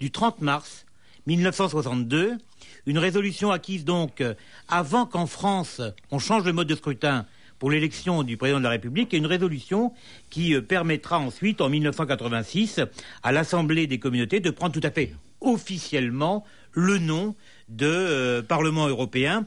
du 0.00 0.10
30 0.10 0.40
mars 0.40 0.86
1962, 1.26 2.38
une 2.86 2.98
résolution 2.98 3.50
acquise 3.50 3.84
donc 3.84 4.20
euh, 4.20 4.34
avant 4.68 5.04
qu'en 5.06 5.26
France 5.26 5.82
on 6.10 6.18
change 6.18 6.44
le 6.44 6.52
mode 6.52 6.68
de 6.68 6.74
scrutin 6.74 7.26
pour 7.60 7.70
l'élection 7.70 8.24
du 8.24 8.36
président 8.36 8.58
de 8.58 8.64
la 8.64 8.70
République 8.70 9.14
et 9.14 9.18
une 9.18 9.26
résolution 9.26 9.92
qui 10.30 10.54
euh, 10.54 10.62
permettra 10.62 11.20
ensuite, 11.20 11.60
en 11.60 11.68
1986, 11.68 12.80
à 13.22 13.30
l'Assemblée 13.30 13.86
des 13.86 14.00
communautés 14.00 14.40
de 14.40 14.50
prendre 14.50 14.72
tout 14.72 14.80
à 14.82 14.90
fait 14.90 15.12
officiellement 15.42 16.44
le 16.72 16.98
nom 16.98 17.36
de 17.68 17.86
euh, 17.86 18.42
Parlement 18.42 18.88
européen. 18.88 19.44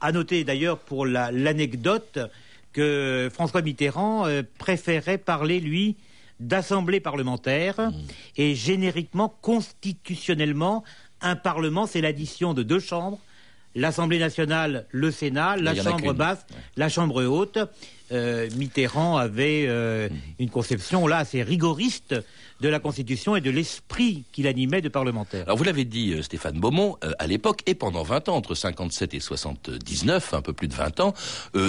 À 0.00 0.12
noter 0.12 0.44
d'ailleurs 0.44 0.78
pour 0.78 1.06
l'anecdote 1.06 2.20
que 2.72 3.28
François 3.32 3.62
Mitterrand 3.62 4.26
euh, 4.26 4.42
préférait 4.58 5.18
parler, 5.18 5.58
lui, 5.58 5.96
d'assemblée 6.38 7.00
parlementaire 7.00 7.80
mmh. 7.80 7.92
et 8.36 8.54
génériquement, 8.54 9.34
constitutionnellement, 9.40 10.84
un 11.20 11.34
Parlement, 11.34 11.86
c'est 11.86 12.00
l'addition 12.00 12.54
de 12.54 12.62
deux 12.62 12.78
chambres 12.78 13.18
l'Assemblée 13.76 14.18
nationale, 14.18 14.86
le 14.90 15.10
Sénat, 15.10 15.56
la 15.56 15.74
Chambre 15.74 16.12
basse, 16.12 16.46
la 16.76 16.88
Chambre 16.88 17.24
haute. 17.24 17.58
Euh, 18.12 18.48
Mitterrand 18.56 19.16
avait 19.16 19.64
euh, 19.66 20.08
une 20.38 20.50
conception 20.50 21.06
là 21.06 21.18
assez 21.18 21.42
rigoriste 21.42 22.14
de 22.60 22.68
la 22.68 22.78
Constitution 22.78 23.36
et 23.36 23.40
de 23.40 23.50
l'esprit 23.50 24.24
qui 24.32 24.42
l'animait 24.42 24.80
de 24.80 24.88
parlementaire. 24.88 25.44
Alors 25.46 25.58
vous 25.58 25.64
l'avez 25.64 25.84
dit, 25.84 26.12
euh, 26.12 26.22
Stéphane 26.22 26.58
Beaumont, 26.58 26.96
à 27.18 27.26
l'époque, 27.26 27.62
et 27.66 27.74
pendant 27.74 28.02
20 28.02 28.28
ans, 28.28 28.36
entre 28.36 28.54
57 28.54 29.12
et 29.14 29.20
79, 29.20 30.34
un 30.34 30.40
peu 30.40 30.52
plus 30.52 30.68
de 30.68 30.74
20 30.74 31.00
ans, 31.00 31.14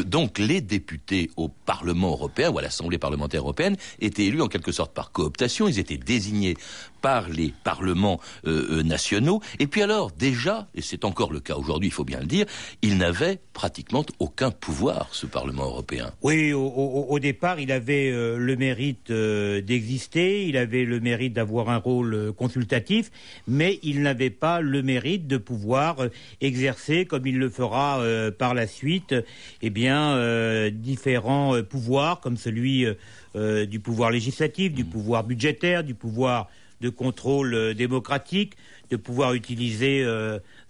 donc 0.05 0.39
les 0.39 0.61
députés 0.61 1.29
au 1.35 1.49
Parlement 1.49 2.11
européen 2.11 2.51
ou 2.51 2.59
à 2.59 2.61
l'Assemblée 2.61 2.97
parlementaire 2.97 3.41
européenne 3.41 3.75
étaient 3.99 4.25
élus 4.25 4.41
en 4.41 4.47
quelque 4.47 4.71
sorte 4.71 4.93
par 4.93 5.11
cooptation, 5.11 5.67
ils 5.67 5.79
étaient 5.79 5.97
désignés 5.97 6.55
par 7.01 7.29
les 7.29 7.53
parlements 7.63 8.19
nationaux, 8.45 9.41
et 9.59 9.67
puis 9.67 9.81
alors 9.81 10.11
déjà, 10.11 10.67
et 10.73 10.81
c'est 10.81 11.05
encore 11.05 11.31
le 11.31 11.39
cas 11.39 11.55
aujourd'hui, 11.55 11.89
il 11.89 11.93
faut 11.93 12.05
bien 12.05 12.19
le 12.19 12.25
dire, 12.25 12.45
il 12.81 12.97
n'avait 12.97 13.39
pratiquement 13.53 14.05
aucun 14.19 14.51
pouvoir, 14.51 15.09
ce 15.11 15.25
Parlement 15.25 15.65
européen. 15.65 16.11
Oui, 16.27 16.51
au, 16.51 16.59
au 16.67 17.19
départ, 17.19 17.57
il 17.57 17.71
avait 17.71 18.11
le 18.11 18.55
mérite 18.57 19.09
d'exister, 19.09 20.45
il 20.45 20.57
avait 20.57 20.83
le 20.83 20.99
mérite 20.99 21.31
d'avoir 21.31 21.69
un 21.69 21.77
rôle 21.77 22.13
euh, 22.13 22.33
consultatif, 22.33 23.11
mais 23.47 23.79
il 23.81 24.01
n'avait 24.01 24.29
pas 24.29 24.59
le 24.59 24.83
mérite 24.83 25.25
de 25.25 25.37
pouvoir 25.37 26.01
euh, 26.01 26.09
exercer, 26.41 27.05
comme 27.05 27.25
il 27.27 27.39
le 27.39 27.49
fera 27.49 28.01
euh, 28.01 28.29
par 28.29 28.55
la 28.55 28.67
suite, 28.67 29.15
eh 29.61 29.69
bien, 29.69 30.69
différents 30.69 31.63
pouvoirs, 31.63 32.19
comme 32.19 32.35
celui 32.35 32.85
du 33.33 33.79
pouvoir 33.79 34.11
législatif, 34.11 34.73
du 34.73 34.83
pouvoir 34.83 35.23
budgétaire, 35.23 35.85
du 35.85 35.93
pouvoir 35.93 36.49
de 36.81 36.89
contrôle 36.89 37.73
démocratique, 37.73 38.53
de 38.89 38.97
pouvoir 38.97 39.33
utiliser 39.33 40.05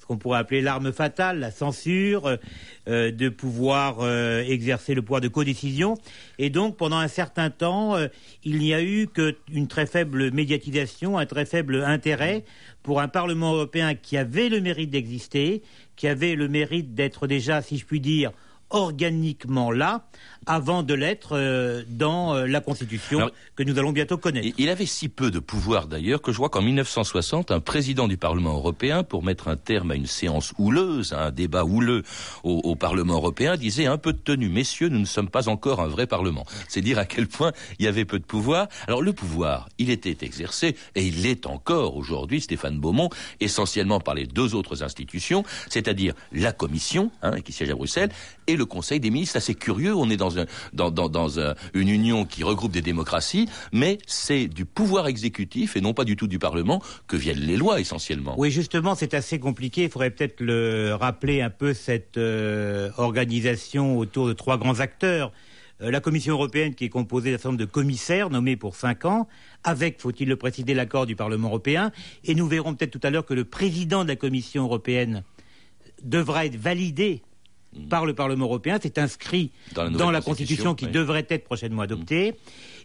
qu'on 0.08 0.18
pourrait 0.18 0.40
appeler 0.40 0.62
l'arme 0.62 0.92
fatale, 0.92 1.40
la 1.40 1.52
censure, 1.52 2.26
euh, 2.26 2.38
euh, 2.88 3.12
de 3.12 3.30
pouvoir 3.30 3.98
euh, 4.00 4.42
exercer 4.42 4.96
le 4.96 5.02
pouvoir 5.02 5.22
de 5.22 5.28
codécision. 5.28 5.96
Et 6.40 6.50
donc, 6.50 6.78
pendant 6.78 6.98
un 6.98 7.08
certain 7.08 7.50
temps, 7.50 7.96
il 8.44 8.60
n'y 8.60 8.74
a 8.74 8.82
eu 8.82 9.08
qu'une 9.08 9.68
très 9.68 9.86
faible 9.86 10.32
médiatisation, 10.32 11.18
un 11.18 11.26
très 11.26 11.46
faible 11.46 11.84
intérêt 11.84 12.46
pour 12.84 13.02
un 13.02 13.08
Parlement 13.08 13.54
européen 13.54 13.96
qui 13.96 14.18
avait 14.18 14.50
le 14.50 14.62
mérite 14.62 14.90
d'exister, 14.90 15.62
qui 15.96 16.08
avait 16.08 16.36
le 16.36 16.48
mérite 16.48 16.94
d'être 16.94 17.28
déjà, 17.28 17.62
si 17.62 17.78
je 17.78 17.86
puis 17.86 18.00
dire, 18.00 18.32
organiquement 18.70 19.72
là, 19.72 20.04
avant 20.46 20.82
de 20.82 20.94
l'être 20.94 21.38
euh, 21.38 21.84
dans 21.88 22.34
euh, 22.34 22.46
la 22.48 22.62
Constitution 22.62 23.30
que 23.56 23.64
nous 23.64 23.78
allons 23.78 23.92
bientôt 23.92 24.18
connaître. 24.18 24.48
Il 24.58 24.70
avait 24.70 24.86
si 24.86 25.10
peu 25.10 25.30
de 25.30 25.40
pouvoir 25.40 25.88
d'ailleurs 25.88 26.22
que 26.22 26.32
je 26.32 26.38
vois 26.38 26.50
qu'en 26.50 26.62
1960, 26.62 27.52
un 27.52 27.60
président 27.60 28.08
du 28.08 28.18
Parlement 28.18 28.56
européen, 28.56 29.04
pour 29.04 29.24
mettre 29.24 29.48
un 29.48 29.58
terme 29.58 29.92
à 29.92 29.96
une 29.96 30.06
séance 30.06 30.54
houleuse, 30.58 31.14
à 31.14 31.26
un 31.26 31.32
débat 31.32 31.64
houleux 31.64 32.04
au, 32.44 32.76
Parlement 32.76 33.16
européen, 33.16 33.58
disait 33.58 33.88
un 33.88 33.98
peu 33.98 34.14
de 34.14 34.20
tenue, 34.20 34.50
messieurs, 34.50 34.90
nous 34.90 35.00
ne 35.00 35.06
sommes 35.06 35.30
pas 35.30 35.50
encore 35.50 35.82
un 35.82 35.88
vrai 35.88 36.08
Parlement. 36.08 36.46
C'est 36.68 36.82
dire 36.82 37.00
à 37.00 37.06
quel 37.06 37.28
point 37.28 37.52
il 37.80 37.86
y 37.86 37.88
avait 37.88 38.06
peu 38.06 38.20
de 38.20 38.24
pouvoir. 38.24 38.68
Alors 38.88 39.02
le 39.02 39.14
pouvoir, 39.14 39.68
il 39.78 39.90
était 39.90 40.26
exercé, 40.26 40.76
et 40.96 41.06
il 41.06 41.24
l'est 41.24 41.46
encore 41.46 41.98
aujourd'hui, 41.98 42.42
Stéphane 42.42 42.80
Beaumont, 42.80 43.10
essentiellement 43.40 44.00
par 44.00 44.16
les 44.16 44.26
deux 44.26 44.56
autres 44.56 44.84
institutions, 44.84 45.44
c'est-à-dire 45.70 46.14
la 46.32 46.52
Commission, 46.52 47.12
hein, 47.22 47.42
qui 47.42 47.52
siège 47.52 47.72
à 47.72 47.76
Bruxelles, 47.76 48.12
et 48.48 48.57
le 48.58 48.66
Conseil 48.66 49.00
des 49.00 49.10
ministres. 49.10 49.38
Assez 49.38 49.56
curieux, 49.56 49.96
on 49.96 50.10
est 50.10 50.18
dans 50.18 50.30
une 51.74 51.90
union 51.90 52.26
qui 52.26 52.44
regroupe 52.44 52.72
des 52.72 52.82
démocraties, 52.82 53.48
mais 53.72 53.98
c'est 54.08 54.48
du 54.48 54.66
pouvoir 54.66 55.08
exécutif 55.08 55.76
et 55.76 55.82
non 55.82 55.94
pas 55.94 56.04
du 56.04 56.16
tout 56.16 56.28
du 56.28 56.40
Parlement 56.40 56.82
que 57.08 57.16
viennent 57.16 57.40
les 57.40 57.58
lois 57.58 57.80
essentiellement. 57.80 58.36
Oui, 58.38 58.52
justement, 58.52 58.96
c'est 58.96 59.14
assez 59.14 59.40
compliqué. 59.40 59.84
Il 59.84 59.90
faudrait 59.90 60.12
peut-être 60.12 60.42
le 60.42 60.94
rappeler 60.94 61.42
un 61.42 61.50
peu 61.50 61.74
cette 61.74 62.18
euh, 62.18 62.90
organisation 62.98 63.98
autour 63.98 64.28
de 64.28 64.34
trois 64.34 64.58
grands 64.58 64.80
acteurs. 64.80 65.32
Euh, 65.82 65.92
la 65.92 66.00
Commission 66.00 66.34
européenne 66.34 66.74
qui 66.74 66.86
est 66.86 66.90
composée 66.90 67.32
d'un 67.32 67.38
certain 67.38 67.50
nombre 67.50 67.60
de 67.60 67.66
commissaires 67.66 68.30
nommés 68.30 68.56
pour 68.56 68.76
cinq 68.76 69.06
ans, 69.06 69.28
avec, 69.64 70.02
faut-il 70.02 70.28
le 70.28 70.36
préciser, 70.36 70.74
l'accord 70.74 71.06
du 71.06 71.16
Parlement 71.16 71.50
européen. 71.50 71.92
Et 72.24 72.36
nous 72.36 72.48
verrons 72.48 72.74
peut-être 72.74 72.92
tout 72.92 73.06
à 73.06 73.10
l'heure 73.10 73.26
que 73.26 73.34
le 73.34 73.46
président 73.46 74.04
de 74.04 74.10
la 74.10 74.16
Commission 74.16 74.64
européenne 74.64 75.24
devra 76.04 76.46
être 76.46 76.56
validé 76.56 77.22
Mm. 77.76 77.88
par 77.88 78.06
le 78.06 78.14
Parlement 78.14 78.46
européen. 78.46 78.80
C'est 78.82 78.98
inscrit 78.98 79.52
dans 79.74 80.12
la, 80.12 80.22
Constitution, 80.22 80.76
qui 80.76 80.88
devrait 80.88 81.26
être 81.30 81.44
prochainement 81.44 81.82
adoptée. 81.82 82.32
Mm. 82.32 82.36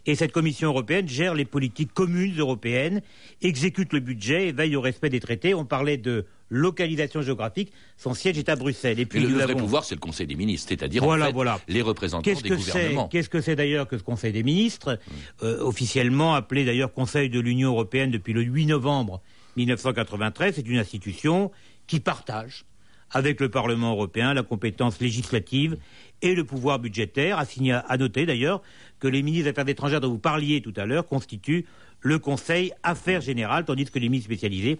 Et 0.05 0.15
cette 0.15 0.33
Commission 0.33 0.69
européenne 0.69 1.07
gère 1.07 1.33
les 1.33 1.45
politiques 1.45 1.93
communes 1.93 2.37
européennes, 2.37 3.01
exécute 3.41 3.93
le 3.93 4.01
budget 4.01 4.49
et 4.49 4.51
veille 4.51 4.75
au 4.75 4.81
respect 4.81 5.09
des 5.09 5.21
traités. 5.21 5.53
On 5.53 5.63
parlait 5.63 5.97
de 5.97 6.25
localisation 6.49 7.21
géographique. 7.21 7.71
Son 7.97 8.13
siège 8.13 8.37
est 8.37 8.49
à 8.49 8.57
Bruxelles. 8.57 8.99
Et 8.99 9.05
puis 9.05 9.21
le, 9.21 9.29
vrai 9.29 9.55
pouvoir, 9.55 9.85
c'est 9.85 9.95
le 9.95 10.01
Conseil 10.01 10.27
des 10.27 10.35
ministres, 10.35 10.69
c'est-à-dire 10.69 11.03
en 11.03 11.17
fait, 11.17 11.33
les 11.69 11.81
représentants 11.81 12.29
des 12.29 12.49
gouvernements. 12.49 13.07
Qu'est-ce 13.07 13.29
que 13.29 13.41
c'est 13.41 13.55
d'ailleurs 13.55 13.87
que 13.87 13.97
ce 13.97 14.03
Conseil 14.03 14.33
des 14.33 14.43
ministres, 14.43 14.95
mm. 15.41 15.45
euh, 15.45 15.63
officiellement 15.63 16.35
appelé 16.35 16.65
d'ailleurs 16.65 16.93
Conseil 16.93 17.29
de 17.29 17.39
l'Union 17.39 17.69
européenne 17.69 18.11
depuis 18.11 18.33
le 18.33 18.41
8 18.41 18.65
novembre 18.67 19.21
1993 19.55 20.55
C'est 20.55 20.67
une 20.67 20.79
institution 20.79 21.49
qui 21.87 22.01
partage 22.01 22.65
avec 23.13 23.39
le 23.39 23.49
Parlement 23.49 23.91
européen 23.91 24.33
la 24.33 24.43
compétence 24.43 24.99
législative 24.99 25.77
et 26.21 26.35
le 26.35 26.43
pouvoir 26.43 26.79
budgétaire. 26.79 27.43
À 27.87 27.97
noter 27.97 28.25
d'ailleurs 28.25 28.61
que 28.99 29.07
les 29.07 29.21
ministres 29.21 29.45
des 29.45 29.49
Affaires 29.51 29.69
étrangères 29.69 30.01
dont 30.01 30.09
vous 30.09 30.17
parliez 30.17 30.61
tout 30.61 30.73
à 30.75 30.85
l'heure 30.85 31.07
constituent 31.07 31.65
le 32.01 32.19
Conseil 32.19 32.73
Affaires 32.83 33.21
Générales, 33.21 33.63
tandis 33.65 33.85
que 33.85 33.97
les 33.97 34.09
ministres 34.09 34.29
spécialisés 34.29 34.79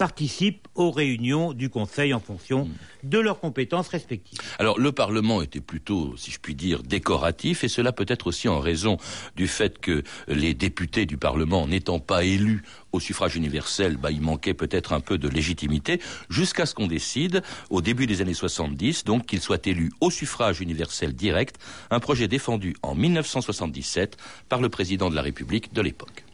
participent 0.00 0.66
aux 0.76 0.90
réunions 0.90 1.52
du 1.52 1.68
Conseil 1.68 2.14
en 2.14 2.20
fonction 2.20 2.66
de 3.02 3.18
leurs 3.18 3.38
compétences 3.38 3.88
respectives. 3.88 4.38
Alors 4.58 4.80
le 4.80 4.92
Parlement 4.92 5.42
était 5.42 5.60
plutôt, 5.60 6.14
si 6.16 6.30
je 6.30 6.38
puis 6.40 6.54
dire, 6.54 6.82
décoratif, 6.82 7.64
et 7.64 7.68
cela 7.68 7.92
peut 7.92 8.06
être 8.08 8.26
aussi 8.26 8.48
en 8.48 8.60
raison 8.60 8.96
du 9.36 9.46
fait 9.46 9.78
que 9.78 10.02
les 10.26 10.54
députés 10.54 11.04
du 11.04 11.18
Parlement, 11.18 11.66
n'étant 11.66 11.98
pas 11.98 12.24
élus 12.24 12.62
au 12.92 12.98
suffrage 12.98 13.36
universel, 13.36 13.98
bah, 13.98 14.10
il 14.10 14.22
manquait 14.22 14.54
peut-être 14.54 14.94
un 14.94 15.00
peu 15.00 15.18
de 15.18 15.28
légitimité, 15.28 16.00
jusqu'à 16.30 16.64
ce 16.64 16.74
qu'on 16.74 16.86
décide, 16.86 17.42
au 17.68 17.82
début 17.82 18.06
des 18.06 18.22
années 18.22 18.32
70, 18.32 19.04
donc 19.04 19.26
qu'il 19.26 19.42
soit 19.42 19.66
élu 19.66 19.92
au 20.00 20.10
suffrage 20.10 20.62
universel 20.62 21.12
direct, 21.12 21.56
un 21.90 22.00
projet 22.00 22.26
défendu 22.26 22.74
en 22.80 22.94
1977 22.94 24.16
par 24.48 24.62
le 24.62 24.70
président 24.70 25.10
de 25.10 25.14
la 25.14 25.20
République 25.20 25.74
de 25.74 25.82
l'époque. 25.82 26.24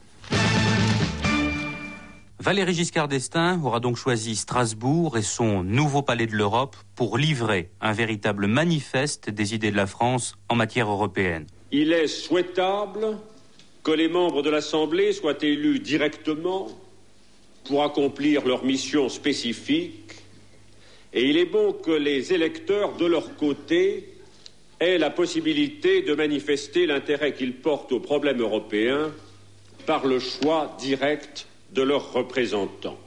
Valéry 2.47 2.75
Giscard 2.75 3.09
d'Estaing 3.09 3.61
aura 3.65 3.81
donc 3.81 3.97
choisi 3.97 4.37
Strasbourg 4.37 5.19
et 5.19 5.23
son 5.23 5.65
nouveau 5.65 6.03
palais 6.03 6.29
de 6.29 6.37
l'Europe 6.37 6.76
pour 6.95 7.19
livrer 7.19 7.71
un 7.81 7.93
véritable 7.93 8.47
manifeste 8.47 9.31
des 9.31 9.57
idées 9.57 9.73
de 9.73 9.76
la 9.76 9.88
France 9.88 10.37
en 10.49 10.55
matière 10.55 10.88
européenne. 10.88 11.49
Il 11.73 11.93
est 11.93 12.07
souhaitable 12.07 13.19
que 13.83 13.91
les 13.91 14.07
membres 14.07 14.43
de 14.43 14.50
l'Assemblée 14.50 15.12
soient 15.12 15.43
élus 15.43 15.81
directement 15.81 16.69
pour 17.65 17.83
accomplir 17.83 18.47
leur 18.47 18.65
mission 18.65 19.09
spécifique 19.09 20.12
et 21.12 21.29
il 21.29 21.38
est 21.38 21.47
bon 21.47 21.73
que 21.73 21.91
les 21.91 22.33
électeurs, 22.33 22.97
de 22.97 23.07
leur 23.07 23.35
côté, 23.35 24.21
aient 24.79 24.99
la 24.99 25.11
possibilité 25.11 26.03
de 26.03 26.15
manifester 26.15 26.87
l'intérêt 26.87 27.35
qu'ils 27.35 27.57
portent 27.57 27.91
aux 27.91 27.99
problèmes 27.99 28.41
européens 28.41 29.11
par 29.85 30.07
le 30.07 30.21
choix 30.21 30.76
direct 30.79 31.49
de 31.73 31.82
leurs 31.82 32.12
représentants. 32.12 32.99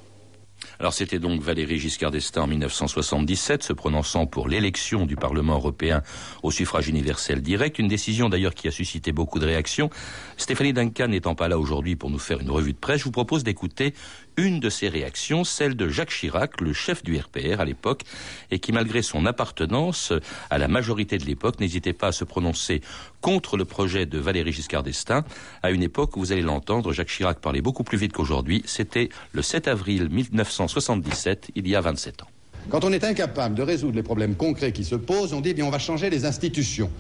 Alors 0.80 0.94
c'était 0.94 1.20
donc 1.20 1.42
Valéry 1.42 1.80
Giscard 1.80 2.12
d'Estaing 2.12 2.44
en 2.44 2.48
1977, 2.48 3.64
se 3.64 3.74
prononçant 3.74 4.26
pour 4.26 4.48
l'élection 4.48 5.06
du 5.06 5.16
Parlement 5.16 5.56
européen 5.56 6.02
au 6.44 6.52
suffrage 6.52 6.88
universel 6.88 7.42
direct, 7.42 7.80
une 7.80 7.88
décision 7.88 8.30
d'ailleurs 8.30 8.54
qui 8.54 8.68
a 8.68 8.72
suscité 8.72 9.12
beaucoup 9.12 9.40
de 9.40 9.46
réactions. 9.46 9.90
Stéphanie 10.38 10.74
Duncan 10.74 11.08
n'étant 11.08 11.36
pas 11.36 11.48
là 11.48 11.60
aujourd'hui 11.60 11.96
pour 11.96 12.10
nous 12.10 12.20
faire 12.20 12.40
une 12.40 12.52
revue 12.52 12.74
de 12.74 12.78
presse, 12.78 13.00
je 13.00 13.06
vous 13.06 13.12
propose 13.12 13.44
d'écouter 13.44 13.94
une 14.38 14.60
de 14.60 14.70
ces 14.70 14.90
réactions, 14.90 15.44
celle 15.44 15.76
de 15.76 15.90
Jacques 15.90 16.12
Chirac, 16.12 16.62
le 16.62 16.74
chef 16.74 17.04
du 17.04 17.18
RPR 17.18 17.60
à 17.60 17.66
l'époque, 17.66 18.04
et 18.52 18.60
qui 18.60 18.72
malgré 18.72 19.02
son 19.02 19.26
appartenance 19.26 20.14
à 20.50 20.58
la 20.58 20.68
majorité 20.68 21.18
de 21.18 21.26
l'époque 21.26 21.60
n'hésitait 21.60 21.94
pas 21.94 22.08
à 22.08 22.12
se 22.12 22.24
prononcer 22.24 22.82
contre 23.22 23.58
le 23.58 23.66
projet 23.66 24.06
de 24.06 24.18
Valéry 24.20 24.52
Giscard 24.52 24.84
d'Estaing, 24.84 25.24
à 25.64 25.72
une 25.72 25.84
époque 25.84 26.16
où 26.18 26.20
vous 26.20 26.32
allez 26.32 26.42
l'entendre, 26.42 26.94
Jacques 26.94 27.10
Chirac 27.10 27.40
parlait 27.40 27.62
beaucoup 27.62 27.84
plus 27.84 27.98
vite 27.98 28.14
qu'aujourd'hui, 28.14 28.64
c'était 28.66 29.10
le 29.32 29.42
7 29.42 29.68
avril 29.68 30.10
1977, 30.10 31.52
il 31.56 31.68
y 31.68 31.76
a 31.76 31.82
27 31.82 32.24
ans. 32.24 32.28
Quand 32.70 32.84
on 32.84 32.94
est 32.94 33.04
incapable 33.04 33.56
de 33.56 33.64
résoudre 33.64 33.96
les 33.96 34.04
problèmes 34.04 34.36
concrets 34.36 34.72
qui 34.72 34.84
se 34.84 34.96
posent, 34.96 35.34
on 35.34 35.42
dit 35.42 35.54
bien 35.54 35.66
on 35.66 35.72
va 35.72 35.80
changer 35.80 36.10
les 36.10 36.26
institutions. 36.26 36.92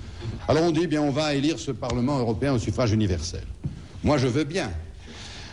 Alors 0.48 0.64
on 0.64 0.72
dit 0.72 0.88
bien 0.88 1.02
on 1.02 1.12
va 1.12 1.36
élire 1.36 1.60
ce 1.60 1.72
Parlement 1.72 2.18
européen 2.18 2.54
au 2.54 2.60
suffrage 2.60 2.92
universel. 2.92 3.44
Moi 4.04 4.18
je 4.18 4.28
veux 4.28 4.46
bien. 4.46 4.72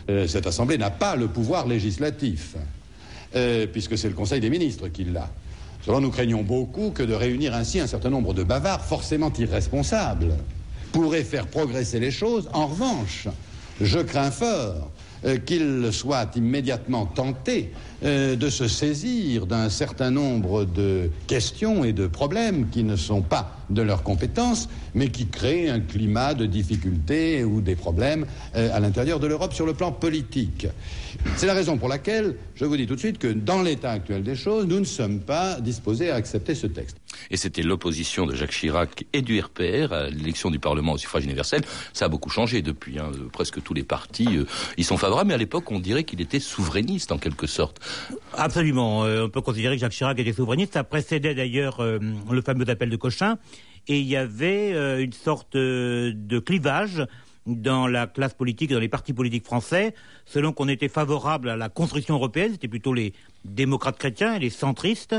Euh, 0.08 0.26
cette 0.26 0.46
Assemblée 0.46 0.78
n'a 0.78 0.90
pas 0.90 1.16
le 1.16 1.26
pouvoir 1.26 1.66
législatif, 1.66 2.54
euh, 3.34 3.66
puisque 3.66 3.98
c'est 3.98 4.08
le 4.08 4.14
Conseil 4.14 4.40
des 4.40 4.50
ministres 4.50 4.88
qui 4.88 5.04
l'a. 5.04 5.28
Selon 5.84 6.00
nous 6.00 6.10
craignons 6.10 6.42
beaucoup 6.42 6.90
que 6.90 7.02
de 7.02 7.14
réunir 7.14 7.54
ainsi 7.54 7.80
un 7.80 7.86
certain 7.86 8.10
nombre 8.10 8.34
de 8.34 8.42
bavards 8.42 8.84
forcément 8.84 9.32
irresponsables 9.38 10.34
pourrait 10.92 11.25
faire 11.25 11.46
progresser 11.46 12.00
les 12.00 12.10
choses. 12.10 12.48
En 12.52 12.66
revanche, 12.66 13.28
Je 13.80 13.98
crains 13.98 14.30
fort 14.30 14.90
euh, 15.25 15.38
qu'il 15.38 15.88
soit 15.92 16.37
immédiatement 16.37 17.06
tenté 17.06 17.73
euh, 18.04 18.37
de 18.37 18.50
se 18.50 18.68
saisir 18.68 19.46
d'un 19.46 19.70
certain 19.70 20.11
nombre 20.11 20.64
de 20.64 21.11
questions 21.26 21.85
et 21.85 21.92
de 21.92 22.06
problèmes 22.06 22.68
qui 22.68 22.85
ne 22.85 22.96
sont 22.96 23.23
pas 23.23 23.56
de 23.70 23.82
leur 23.82 24.02
compétence, 24.02 24.68
mais 24.94 25.08
qui 25.08 25.26
créent 25.26 25.70
un 25.70 25.80
climat 25.80 26.35
de 26.35 26.46
difficultés 26.46 27.44
ou 27.44 27.61
des 27.61 27.76
problèmes 27.76 28.26
euh, 28.54 28.68
à 28.75 28.80
l'intérieur 28.80 29.18
de 29.18 29.26
l'Europe 29.26 29.54
sur 29.54 29.66
le 29.66 29.75
plan 29.75 29.92
politique. 29.92 30.66
C'est 31.37 31.46
la 31.46 31.54
raison 31.54 31.78
pour 31.78 31.88
laquelle 31.88 32.37
je 32.54 32.64
vous 32.64 32.76
dis 32.76 32.87
tout 32.87 32.94
de 32.94 33.00
suite 33.00 33.18
que 33.18 33.28
dans 33.28 33.62
l'état 33.62 33.92
actuel 33.92 34.23
des 34.23 34.37
choses, 34.37 34.66
nous 34.66 34.80
ne 34.80 34.85
sommes 34.85 35.20
pas 35.20 35.61
disposés 35.61 36.11
à 36.11 36.16
accepter 36.16 36.54
ce 36.54 36.66
texte. 36.66 36.96
Et 37.30 37.37
c'était 37.37 37.62
l'opposition 37.62 38.26
de 38.26 38.35
Jacques 38.35 38.52
Chirac 38.52 39.04
et 39.12 39.23
du 39.23 39.40
RPR 39.40 39.92
à 39.92 40.09
l'élection 40.09 40.50
du 40.50 40.59
Parlement 40.59 40.92
au 40.92 40.99
suffrage 40.99 41.25
universel. 41.25 41.62
Ça 41.92 42.06
a 42.06 42.09
beaucoup 42.09 42.30
changé 42.30 42.62
depuis. 42.62 42.99
Hein. 42.99 43.11
Presque 43.33 43.62
tous 43.62 43.75
les 43.75 43.83
partis 43.83 44.37
euh, 44.37 44.45
y 44.76 44.85
sont 44.85 44.97
favorables, 44.97 45.28
mais 45.28 45.35
à 45.35 45.38
l'époque, 45.38 45.71
on 45.71 45.80
dirait 45.80 46.04
qu'il 46.04 46.21
était 46.21 46.40
souverainiste 46.40 47.12
en 47.12 47.18
quelque 47.18 47.47
sorte. 47.47 47.80
Absolument. 48.35 49.04
Euh, 49.04 49.25
on 49.25 49.28
peut 49.28 49.40
considérer 49.40 49.76
que 49.76 49.80
Jacques 49.80 49.92
Chirac 49.92 50.18
était 50.18 50.33
souverainiste. 50.33 50.75
Ça 50.75 50.85
précédait 50.85 51.35
d'ailleurs 51.35 51.80
euh, 51.80 51.99
le 52.30 52.42
fameux 52.42 52.68
appel 52.68 52.90
de 52.90 52.97
Cochin. 52.97 53.38
Et 53.88 54.00
il 54.00 54.06
y 54.06 54.16
avait 54.16 55.00
une 55.00 55.12
sorte 55.12 55.56
de 55.56 56.38
clivage 56.40 57.06
dans 57.47 57.87
la 57.87 58.06
classe 58.06 58.35
politique, 58.35 58.71
dans 58.71 58.80
les 58.80 58.88
partis 58.88 59.12
politiques 59.12 59.45
français, 59.45 59.95
selon 60.26 60.52
qu'on 60.52 60.68
était 60.68 60.88
favorable 60.88 61.49
à 61.49 61.56
la 61.56 61.68
construction 61.68 62.14
européenne, 62.14 62.52
c'était 62.52 62.68
plutôt 62.68 62.92
les 62.92 63.12
démocrates 63.45 63.99
chrétiens 63.99 64.35
et 64.35 64.38
les 64.40 64.50
centristes, 64.50 65.14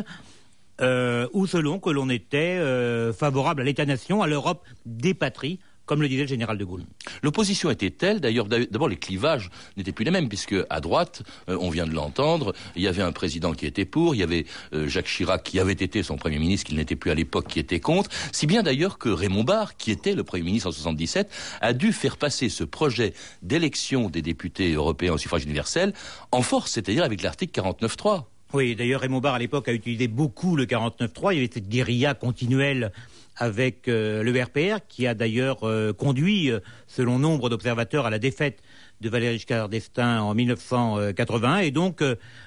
euh, 0.82 1.28
ou 1.34 1.48
selon 1.48 1.80
que 1.80 1.90
l'on 1.90 2.10
était 2.10 2.58
euh, 2.60 3.14
favorable 3.14 3.62
à 3.62 3.66
l'État-nation, 3.66 4.22
à 4.22 4.28
l'Europe 4.28 4.64
des 4.86 5.14
patries, 5.14 5.60
comme 5.88 6.02
le 6.02 6.08
disait 6.08 6.24
le 6.24 6.28
général 6.28 6.60
de 6.60 6.66
Gaulle. 6.66 6.84
L'opposition 7.24 7.72
était 7.72 7.90
telle, 7.90 8.20
d'ailleurs, 8.20 8.46
d'abord 8.48 8.90
les 8.90 8.98
clivages 8.98 9.50
n'étaient 9.78 9.94
plus 9.94 10.06
les 10.06 10.12
mêmes, 10.12 10.30
puisque 10.30 10.56
à 10.70 10.82
droite, 10.82 11.24
euh, 11.50 11.58
on 11.60 11.70
vient 11.70 11.88
de 11.88 11.94
l'entendre, 11.94 12.54
il 12.76 12.84
y 12.84 12.88
avait 12.88 13.02
un 13.02 13.14
président 13.14 13.54
qui 13.54 13.66
était 13.66 13.86
pour, 13.86 14.14
il 14.14 14.20
y 14.20 14.24
avait 14.24 14.46
euh, 14.74 14.88
Jacques 14.88 15.08
Chirac 15.08 15.42
qui 15.44 15.60
avait 15.60 15.72
été 15.72 16.04
son 16.04 16.18
Premier 16.18 16.38
ministre, 16.38 16.68
qu'il 16.68 16.78
n'était 16.78 16.98
plus 16.98 17.10
à 17.10 17.16
l'époque, 17.16 17.48
qui 17.48 17.60
était 17.60 17.80
contre, 17.80 18.12
si 18.32 18.46
bien 18.46 18.62
d'ailleurs 18.62 19.00
que 19.00 19.10
Raymond 19.10 19.46
Barre, 19.46 19.78
qui 19.78 19.90
était 19.92 20.14
le 20.14 20.24
Premier 20.24 20.44
ministre 20.44 20.68
en 20.68 20.72
77, 20.72 21.32
a 21.62 21.74
dû 21.74 21.94
faire 21.94 22.18
passer 22.18 22.50
ce 22.50 22.66
projet 22.66 23.14
d'élection 23.42 24.10
des 24.10 24.22
députés 24.22 24.74
européens 24.74 25.14
au 25.14 25.18
suffrage 25.18 25.46
universel 25.46 25.94
en 26.32 26.42
force, 26.42 26.74
c'est-à-dire 26.74 27.06
avec 27.06 27.24
l'article 27.24 27.62
49.3. 27.62 28.26
Oui, 28.54 28.76
d'ailleurs, 28.76 29.02
Raymond 29.02 29.20
Barre, 29.20 29.36
à 29.36 29.40
l'époque, 29.40 29.68
a 29.68 29.74
utilisé 29.74 30.08
beaucoup 30.08 30.56
le 30.56 30.66
49.3. 30.66 31.34
Il 31.34 31.36
y 31.36 31.40
avait 31.40 31.50
cette 31.54 31.68
guérilla 31.68 32.14
continuelle 32.14 32.92
avec 33.36 33.88
euh, 33.88 34.24
le 34.24 34.42
RPR, 34.42 34.80
qui 34.88 35.06
a 35.06 35.14
d'ailleurs 35.14 35.60
euh, 35.64 35.94
conduit, 35.94 36.50
euh, 36.50 36.60
selon 36.88 37.20
nombre 37.20 37.50
d'observateurs, 37.50 38.06
à 38.06 38.10
la 38.10 38.20
défaite 38.20 38.64
de 39.02 39.10
Valéry 39.10 39.34
Giscard 39.38 39.70
d'Estaing 39.70 40.22
en 40.22 40.34
1981. 40.34 41.58
Et 41.58 41.72
donc, 41.72 42.04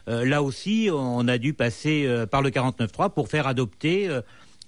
là 0.08 0.42
aussi, 0.42 0.88
on 0.92 1.28
a 1.28 1.38
dû 1.38 1.54
passer 1.54 2.12
par 2.28 2.42
le 2.42 2.50
49.3 2.50 3.14
pour 3.14 3.28
faire 3.28 3.46
adopter 3.46 4.08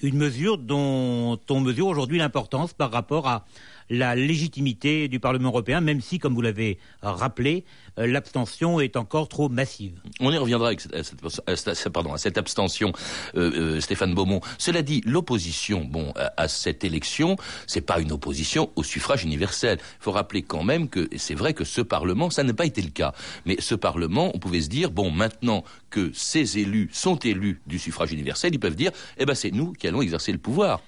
une 0.01 0.17
mesure 0.17 0.59
dont 0.59 1.41
on 1.51 1.61
mesure 1.61 1.89
aujourd'hui 1.89 2.19
l'importance 2.19 2.73
par 2.73 2.93
rapport 2.93 3.27
à 3.27 3.47
la 3.93 4.17
légitimité 4.17 5.07
du 5.07 5.21
Parlement 5.21 5.51
européen, 5.51 5.83
même 5.83 6.01
si, 6.01 6.19
comme 6.19 6.35
vous 6.35 6.41
l'avez 6.41 6.79
rappelé, 7.03 7.65
euh, 7.99 8.07
l'abstention 8.07 8.81
est 8.81 8.97
encore 8.97 9.29
trop 9.29 9.51
massive. 9.51 10.01
On 10.19 10.33
y 10.33 10.39
reviendra 10.39 10.69
avec 10.69 10.81
cette, 10.81 11.15
à 11.47 12.19
cette 12.19 12.39
abstention, 12.39 12.93
euh, 13.37 13.77
euh, 13.77 13.81
Stéphane 13.81 14.15
Beaumont. 14.15 14.41
Cela 14.57 14.81
dit, 14.81 15.03
l'opposition 15.05 15.85
bon, 15.85 16.15
à, 16.17 16.49
cette 16.49 16.85
élection, 16.85 17.37
c'est 17.67 17.83
pas 17.83 18.01
une 18.01 18.13
opposition 18.13 18.71
au 18.77 18.83
suffrage 18.83 19.25
universel. 19.25 19.79
Il 19.81 20.05
faut 20.05 20.13
rappeler 20.13 20.41
quand 20.41 20.65
même 20.65 20.89
que 20.89 21.11
c'est 21.17 21.35
vrai 21.35 21.53
que 21.53 21.65
ce 21.65 21.83
Parlement, 21.83 22.31
ça 22.31 22.45
n'a 22.45 22.55
pas 22.55 22.65
été 22.65 22.81
le 22.81 22.91
cas. 22.91 23.13
Mais 23.45 23.57
ce 23.61 23.75
Parlement, 23.75 24.31
on 24.35 24.39
pouvait 24.39 24.63
se 24.63 24.69
dire, 24.69 24.91
bon, 24.91 25.11
maintenant 25.11 25.65
que 25.91 26.11
ces 26.15 26.59
élus 26.59 26.89
sont 26.93 27.17
élus 27.17 27.61
du 27.67 27.79
suffrage 27.79 28.13
universel, 28.13 28.55
ils 28.55 28.59
peuvent 28.59 28.75
dire, 28.75 28.93
eh 29.19 29.27
ben 29.27 29.35
c'est 29.35 29.51
nous 29.51 29.75
qui 29.75 29.87
allons 29.87 30.01
exercer 30.01 30.33
le 30.33 30.39
pouvoir. 30.39 30.81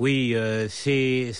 Oui, 0.00 0.32
euh, 0.34 0.66
c'est 0.68 1.32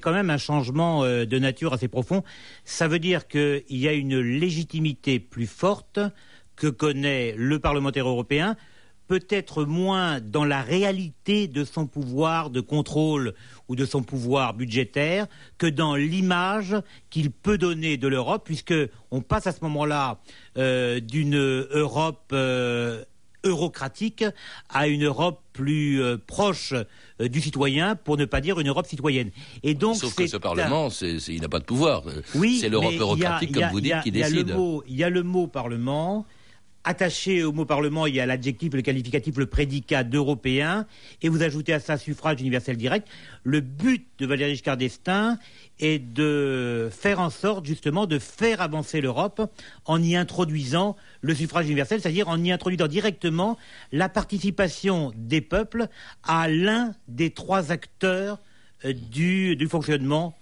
quand 0.00 0.12
même 0.12 0.28
un 0.28 0.38
changement 0.38 1.02
euh, 1.02 1.24
de 1.24 1.38
nature 1.38 1.72
assez 1.72 1.88
profond. 1.88 2.22
Ça 2.64 2.86
veut 2.86 2.98
dire 2.98 3.26
qu'il 3.26 3.62
y 3.70 3.88
a 3.88 3.92
une 3.92 4.18
légitimité 4.18 5.18
plus 5.18 5.46
forte 5.46 5.98
que 6.54 6.66
connaît 6.66 7.34
le 7.38 7.58
parlementaire 7.58 8.06
européen, 8.06 8.56
peut-être 9.08 9.64
moins 9.64 10.20
dans 10.20 10.44
la 10.44 10.60
réalité 10.60 11.48
de 11.48 11.64
son 11.64 11.86
pouvoir 11.86 12.50
de 12.50 12.60
contrôle 12.60 13.32
ou 13.68 13.76
de 13.76 13.86
son 13.86 14.02
pouvoir 14.02 14.54
budgétaire 14.54 15.26
que 15.56 15.66
dans 15.66 15.96
l'image 15.96 16.76
qu'il 17.08 17.30
peut 17.30 17.56
donner 17.56 17.96
de 17.96 18.08
l'Europe, 18.08 18.42
puisque 18.44 18.74
on 19.10 19.22
passe 19.22 19.46
à 19.46 19.52
ce 19.52 19.60
moment-là 19.62 20.20
euh, 20.58 21.00
d'une 21.00 21.38
Europe 21.38 22.34
eurocratique 23.44 24.24
à 24.68 24.88
une 24.88 25.04
Europe 25.04 25.40
plus 25.52 26.02
euh, 26.02 26.16
proche 26.26 26.74
euh, 27.20 27.28
du 27.28 27.40
citoyen, 27.40 27.96
pour 27.96 28.16
ne 28.16 28.24
pas 28.24 28.40
dire 28.40 28.58
une 28.60 28.68
Europe 28.68 28.86
citoyenne. 28.86 29.30
Et 29.62 29.74
donc, 29.74 29.96
Sauf 29.96 30.14
que 30.14 30.26
ce 30.26 30.36
Parlement, 30.36 30.88
il 31.28 31.40
n'a 31.40 31.48
pas 31.48 31.58
de 31.58 31.64
pouvoir. 31.64 32.02
Oui, 32.34 32.58
c'est 32.60 32.68
l'Europe 32.68 32.94
eurocratique, 32.98 33.52
comme 33.52 33.70
vous 33.70 33.80
dites, 33.80 34.00
qui 34.02 34.10
décide. 34.10 34.54
Il 34.88 34.96
y 34.96 35.04
a 35.04 35.10
le 35.10 35.22
mot 35.22 35.46
Parlement. 35.46 36.26
Attaché 36.84 37.44
au 37.44 37.52
mot 37.52 37.64
Parlement, 37.64 38.06
il 38.06 38.16
y 38.16 38.20
a 38.20 38.26
l'adjectif, 38.26 38.74
le 38.74 38.82
qualificatif, 38.82 39.36
le 39.36 39.46
prédicat 39.46 40.02
d'européen, 40.02 40.86
et 41.22 41.28
vous 41.28 41.44
ajoutez 41.44 41.72
à 41.72 41.78
ça 41.78 41.96
suffrage 41.96 42.40
universel 42.40 42.76
direct. 42.76 43.06
Le 43.44 43.60
but 43.60 44.04
de 44.18 44.26
Valéry 44.26 44.52
Giscard 44.52 44.76
d'Estaing 44.76 45.38
est 45.78 46.00
de 46.00 46.88
faire 46.90 47.20
en 47.20 47.30
sorte 47.30 47.66
justement 47.66 48.06
de 48.06 48.18
faire 48.18 48.60
avancer 48.60 49.00
l'Europe 49.00 49.42
en 49.84 50.02
y 50.02 50.16
introduisant 50.16 50.96
le 51.20 51.36
suffrage 51.36 51.66
universel, 51.66 52.00
c'est-à-dire 52.00 52.28
en 52.28 52.42
y 52.42 52.50
introduisant 52.50 52.88
directement 52.88 53.58
la 53.92 54.08
participation 54.08 55.12
des 55.14 55.40
peuples 55.40 55.86
à 56.24 56.48
l'un 56.48 56.96
des 57.06 57.30
trois 57.30 57.70
acteurs 57.70 58.40
euh, 58.84 58.92
du, 58.92 59.54
du 59.54 59.68
fonctionnement 59.68 60.36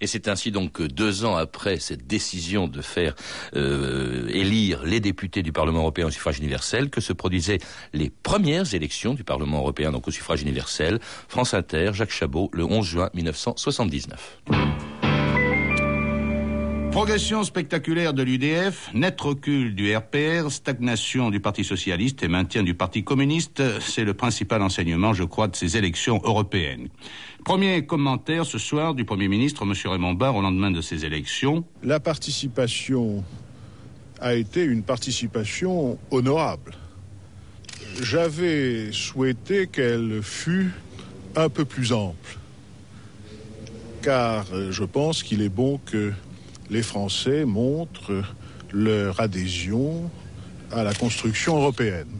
Et 0.00 0.06
c'est 0.06 0.28
ainsi 0.28 0.50
donc 0.50 0.72
que 0.72 0.82
deux 0.82 1.24
ans 1.24 1.36
après 1.36 1.78
cette 1.78 2.06
décision 2.06 2.68
de 2.68 2.82
faire 2.82 3.14
euh, 3.56 4.28
élire 4.28 4.84
les 4.84 5.00
députés 5.00 5.42
du 5.42 5.52
Parlement 5.52 5.80
européen 5.80 6.06
au 6.06 6.10
suffrage 6.10 6.38
universel 6.38 6.90
que 6.90 7.00
se 7.00 7.12
produisaient 7.12 7.58
les 7.92 8.10
premières 8.10 8.74
élections 8.74 9.14
du 9.14 9.24
Parlement 9.24 9.58
européen 9.58 9.92
donc 9.92 10.08
au 10.08 10.10
suffrage 10.10 10.42
universel. 10.42 11.00
France 11.28 11.54
Inter, 11.54 11.90
Jacques 11.94 12.10
Chabot, 12.10 12.50
le 12.52 12.64
11 12.64 12.86
juin 12.86 13.10
1979. 13.14 14.38
Progression 16.92 17.42
spectaculaire 17.42 18.12
de 18.12 18.22
l'UDF, 18.22 18.90
net 18.92 19.18
recul 19.18 19.74
du 19.74 19.96
RPR, 19.96 20.50
stagnation 20.50 21.30
du 21.30 21.40
Parti 21.40 21.64
socialiste 21.64 22.22
et 22.22 22.28
maintien 22.28 22.62
du 22.62 22.74
Parti 22.74 23.02
communiste, 23.02 23.62
c'est 23.80 24.04
le 24.04 24.12
principal 24.12 24.60
enseignement, 24.60 25.14
je 25.14 25.24
crois, 25.24 25.48
de 25.48 25.56
ces 25.56 25.78
élections 25.78 26.20
européennes. 26.22 26.88
Premier 27.46 27.86
commentaire 27.86 28.44
ce 28.44 28.58
soir 28.58 28.94
du 28.94 29.06
Premier 29.06 29.28
ministre, 29.28 29.62
M. 29.62 29.72
Raymond 29.90 30.12
Barre, 30.12 30.36
au 30.36 30.42
lendemain 30.42 30.70
de 30.70 30.82
ces 30.82 31.06
élections. 31.06 31.64
La 31.82 31.98
participation 31.98 33.24
a 34.20 34.34
été 34.34 34.62
une 34.62 34.82
participation 34.82 35.98
honorable. 36.10 36.74
J'avais 38.02 38.92
souhaité 38.92 39.66
qu'elle 39.66 40.20
fût 40.22 40.70
un 41.36 41.48
peu 41.48 41.64
plus 41.64 41.94
ample, 41.94 42.36
car 44.02 44.44
je 44.70 44.84
pense 44.84 45.22
qu'il 45.22 45.40
est 45.40 45.48
bon 45.48 45.80
que 45.86 46.12
les 46.72 46.82
Français 46.82 47.44
montrent 47.44 48.24
leur 48.72 49.20
adhésion 49.20 50.10
à 50.70 50.82
la 50.82 50.94
construction 50.94 51.58
européenne. 51.58 52.18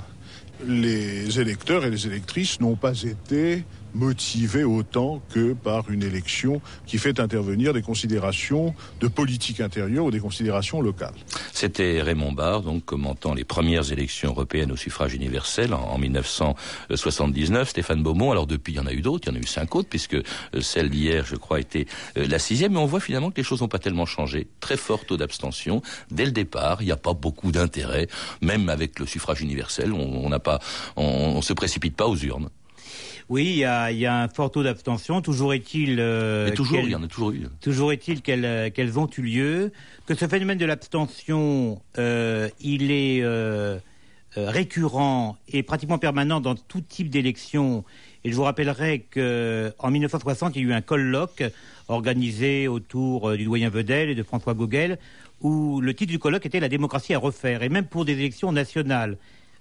Les 0.66 1.40
électeurs 1.40 1.86
et 1.86 1.90
les 1.90 2.06
électrices 2.06 2.60
n'ont 2.60 2.76
pas 2.76 3.02
été 3.02 3.64
motivé 3.94 4.64
autant 4.64 5.22
que 5.32 5.52
par 5.52 5.90
une 5.90 6.02
élection 6.02 6.60
qui 6.86 6.98
fait 6.98 7.20
intervenir 7.20 7.72
des 7.72 7.82
considérations 7.82 8.74
de 9.00 9.08
politique 9.08 9.60
intérieure 9.60 10.06
ou 10.06 10.10
des 10.10 10.20
considérations 10.20 10.80
locales. 10.80 11.14
C'était 11.52 12.00
Raymond 12.02 12.32
Barre, 12.32 12.62
donc 12.62 12.84
commentant 12.84 13.34
les 13.34 13.44
premières 13.44 13.92
élections 13.92 14.30
européennes 14.30 14.72
au 14.72 14.76
suffrage 14.76 15.14
universel 15.14 15.74
en, 15.74 15.98
1979. 15.98 17.68
Stéphane 17.68 18.02
Beaumont, 18.02 18.32
alors 18.32 18.46
depuis 18.46 18.72
il 18.72 18.76
y 18.76 18.80
en 18.80 18.86
a 18.86 18.92
eu 18.92 19.02
d'autres, 19.02 19.28
il 19.28 19.34
y 19.34 19.36
en 19.36 19.40
a 19.40 19.42
eu 19.42 19.46
cinq 19.46 19.76
autres, 19.76 19.88
puisque 19.88 20.14
euh, 20.14 20.22
celle 20.60 20.90
d'hier, 20.90 21.24
je 21.24 21.36
crois, 21.36 21.60
était 21.60 21.86
euh, 22.16 22.26
la 22.26 22.38
sixième, 22.38 22.72
mais 22.72 22.78
on 22.78 22.86
voit 22.86 23.00
finalement 23.00 23.30
que 23.30 23.36
les 23.36 23.42
choses 23.42 23.60
n'ont 23.60 23.68
pas 23.68 23.78
tellement 23.78 24.06
changé. 24.06 24.48
Très 24.60 24.76
fort 24.76 25.04
taux 25.04 25.16
d'abstention. 25.16 25.82
Dès 26.10 26.24
le 26.24 26.32
départ, 26.32 26.82
il 26.82 26.86
n'y 26.86 26.92
a 26.92 26.96
pas 26.96 27.14
beaucoup 27.14 27.52
d'intérêt, 27.52 28.08
même 28.40 28.68
avec 28.68 28.98
le 28.98 29.06
suffrage 29.06 29.40
universel, 29.40 29.92
on 29.92 30.28
n'a 30.28 30.38
pas, 30.38 30.58
on 30.96 31.42
se 31.42 31.52
précipite 31.52 31.96
pas 31.96 32.06
aux 32.06 32.16
urnes. 32.16 32.48
Oui, 33.32 33.46
il 33.46 33.56
y 33.56 33.64
a, 33.64 34.14
un 34.14 34.28
fort 34.28 34.50
taux 34.50 34.62
d'abstention. 34.62 35.22
Toujours 35.22 35.54
est-il. 35.54 35.96
Euh, 36.00 36.50
toujours, 36.50 36.80
il 36.80 36.90
y 36.90 36.94
en 36.94 37.02
a 37.02 37.06
toujours 37.06 37.30
eu. 37.30 37.46
Toujours 37.62 37.90
est-il 37.90 38.20
euh, 38.28 38.68
qu'elles 38.68 38.98
ont 38.98 39.08
eu 39.16 39.22
lieu. 39.22 39.72
Que 40.04 40.14
ce 40.14 40.28
phénomène 40.28 40.58
de 40.58 40.66
l'abstention, 40.66 41.80
euh, 41.96 42.50
il 42.60 42.90
est 42.90 43.24
récurrent 44.36 45.38
et 45.48 45.62
pratiquement 45.62 45.96
permanent 45.96 46.42
dans 46.42 46.54
tout 46.56 46.82
type 46.82 47.08
d'élection 47.08 47.84
Et 48.24 48.30
je 48.30 48.36
vous 48.36 48.42
rappellerai 48.42 49.06
qu'en 49.10 49.90
1960, 49.90 50.54
il 50.54 50.62
y 50.62 50.66
a 50.66 50.68
eu 50.68 50.72
un 50.74 50.82
colloque 50.82 51.42
organisé 51.88 52.68
autour 52.68 53.34
du 53.34 53.46
doyen 53.46 53.70
Vedel 53.70 54.10
et 54.10 54.14
de 54.14 54.22
François 54.22 54.52
Gauguel, 54.52 54.98
où 55.40 55.80
le 55.80 55.94
titre 55.94 56.12
du 56.12 56.18
colloque 56.18 56.44
était 56.44 56.60
La 56.60 56.68
démocratie 56.68 57.14
à 57.14 57.18
refaire. 57.18 57.62
Et 57.62 57.70
même 57.70 57.86
pour 57.86 58.04
des 58.04 58.12
élections 58.12 58.52
nationales, 58.52 59.16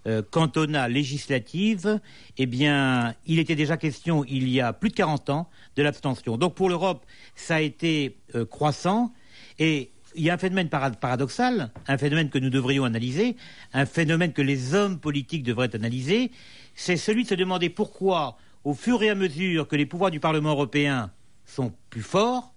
euh, 0.07 0.21
cantonales, 0.21 0.91
législatives, 0.91 1.99
eh 2.37 2.45
bien, 2.45 3.13
il 3.27 3.39
était 3.39 3.55
déjà 3.55 3.77
question, 3.77 4.25
il 4.25 4.49
y 4.49 4.59
a 4.59 4.73
plus 4.73 4.89
de 4.89 4.95
40 4.95 5.29
ans, 5.29 5.49
de 5.75 5.83
l'abstention. 5.83 6.37
Donc 6.37 6.55
pour 6.55 6.69
l'Europe, 6.69 7.05
ça 7.35 7.55
a 7.55 7.61
été 7.61 8.17
euh, 8.35 8.45
croissant. 8.45 9.13
Et 9.59 9.91
il 10.15 10.23
y 10.23 10.29
a 10.29 10.33
un 10.33 10.37
phénomène 10.37 10.69
paradoxal, 10.69 11.71
un 11.87 11.97
phénomène 11.97 12.29
que 12.29 12.39
nous 12.39 12.49
devrions 12.49 12.83
analyser, 12.83 13.35
un 13.73 13.85
phénomène 13.85 14.33
que 14.33 14.41
les 14.41 14.73
hommes 14.73 14.99
politiques 14.99 15.43
devraient 15.43 15.75
analyser, 15.75 16.31
c'est 16.75 16.97
celui 16.97 17.23
de 17.23 17.29
se 17.29 17.35
demander 17.35 17.69
pourquoi, 17.69 18.37
au 18.63 18.73
fur 18.73 19.03
et 19.03 19.09
à 19.09 19.15
mesure 19.15 19.67
que 19.67 19.75
les 19.75 19.85
pouvoirs 19.85 20.11
du 20.11 20.19
Parlement 20.19 20.51
européen 20.51 21.11
sont 21.45 21.73
plus 21.89 22.01
forts, 22.01 22.50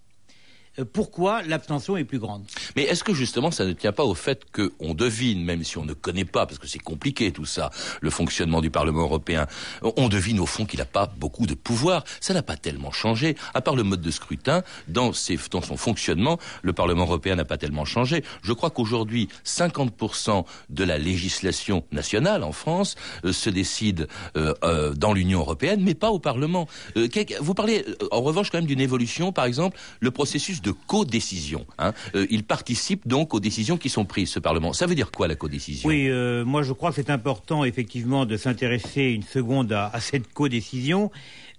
pourquoi 0.92 1.42
l'abstention 1.42 1.96
est 1.96 2.04
plus 2.04 2.18
grande. 2.18 2.44
Mais 2.76 2.82
est-ce 2.82 3.04
que 3.04 3.14
justement 3.14 3.50
ça 3.50 3.64
ne 3.64 3.72
tient 3.72 3.92
pas 3.92 4.04
au 4.04 4.14
fait 4.14 4.44
qu'on 4.52 4.94
devine, 4.94 5.44
même 5.44 5.62
si 5.62 5.78
on 5.78 5.84
ne 5.84 5.92
connaît 5.92 6.24
pas, 6.24 6.46
parce 6.46 6.58
que 6.58 6.66
c'est 6.66 6.78
compliqué 6.78 7.30
tout 7.30 7.44
ça, 7.44 7.70
le 8.00 8.10
fonctionnement 8.10 8.60
du 8.60 8.70
Parlement 8.70 9.02
européen, 9.02 9.46
on 9.82 10.08
devine 10.08 10.40
au 10.40 10.46
fond 10.46 10.66
qu'il 10.66 10.78
n'a 10.78 10.84
pas 10.84 11.06
beaucoup 11.16 11.46
de 11.46 11.54
pouvoir. 11.54 12.04
Ça 12.20 12.34
n'a 12.34 12.42
pas 12.42 12.56
tellement 12.56 12.90
changé, 12.90 13.36
à 13.54 13.60
part 13.60 13.76
le 13.76 13.82
mode 13.82 14.00
de 14.00 14.10
scrutin, 14.10 14.62
dans, 14.88 15.12
dans 15.50 15.62
son 15.62 15.76
fonctionnement, 15.76 16.38
le 16.62 16.72
Parlement 16.72 17.04
européen 17.04 17.36
n'a 17.36 17.44
pas 17.44 17.58
tellement 17.58 17.84
changé. 17.84 18.24
Je 18.42 18.52
crois 18.52 18.70
qu'aujourd'hui, 18.70 19.28
50% 19.44 20.44
de 20.70 20.84
la 20.84 20.98
législation 20.98 21.84
nationale 21.92 22.42
en 22.42 22.52
France 22.52 22.96
euh, 23.24 23.32
se 23.32 23.50
décide 23.50 24.08
euh, 24.36 24.54
euh, 24.64 24.94
dans 24.94 25.12
l'Union 25.12 25.40
européenne, 25.40 25.80
mais 25.82 25.94
pas 25.94 26.10
au 26.10 26.18
Parlement. 26.18 26.66
Euh, 26.96 27.08
vous 27.40 27.54
parlez 27.54 27.84
en 28.10 28.20
revanche 28.20 28.50
quand 28.50 28.58
même 28.58 28.66
d'une 28.66 28.80
évolution, 28.80 29.32
par 29.32 29.44
exemple, 29.44 29.78
le 30.00 30.10
processus 30.10 30.62
de 30.64 30.72
codécision. 30.72 31.66
Hein. 31.78 31.92
Euh, 32.16 32.26
il 32.30 32.42
participe 32.42 33.06
donc 33.06 33.34
aux 33.34 33.40
décisions 33.40 33.76
qui 33.76 33.90
sont 33.90 34.04
prises, 34.04 34.30
ce 34.30 34.40
Parlement. 34.40 34.72
Ça 34.72 34.86
veut 34.86 34.94
dire 34.94 35.10
quoi 35.12 35.28
la 35.28 35.36
codécision? 35.36 35.88
Oui, 35.88 36.08
euh, 36.08 36.44
moi 36.44 36.62
je 36.62 36.72
crois 36.72 36.90
que 36.90 36.96
c'est 36.96 37.10
important 37.10 37.64
effectivement 37.64 38.24
de 38.26 38.36
s'intéresser 38.36 39.02
une 39.02 39.22
seconde 39.22 39.72
à, 39.72 39.92
cette 40.00 40.32
codécision. 40.32 41.12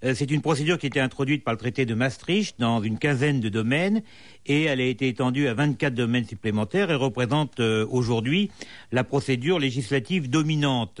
Euh, 0.04 0.12
c'est 0.14 0.30
une 0.30 0.42
procédure 0.42 0.76
qui 0.76 0.86
a 0.86 0.88
été 0.88 1.00
introduite 1.00 1.44
par 1.44 1.54
le 1.54 1.58
traité 1.58 1.86
de 1.86 1.94
Maastricht 1.94 2.58
dans 2.58 2.82
une 2.82 2.98
quinzaine 2.98 3.40
de 3.40 3.48
domaines 3.48 4.02
et 4.44 4.64
elle 4.64 4.80
a 4.80 4.84
été 4.84 5.08
étendue 5.08 5.46
à 5.46 5.54
24 5.54 5.94
domaines 5.94 6.26
supplémentaires 6.26 6.90
et 6.90 6.96
représente 6.96 7.60
aujourd'hui 7.60 8.50
la 8.92 9.04
procédure 9.04 9.58
législative 9.58 10.28
dominante. 10.28 11.00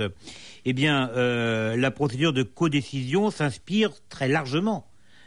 Eh 0.64 0.72
bien, 0.72 1.10
la 1.14 1.90
procédure 1.92 2.32
de 2.32 2.42
codécision 2.42 3.30
s'inspire 3.30 3.92
très 4.08 4.26
largement 4.26 4.84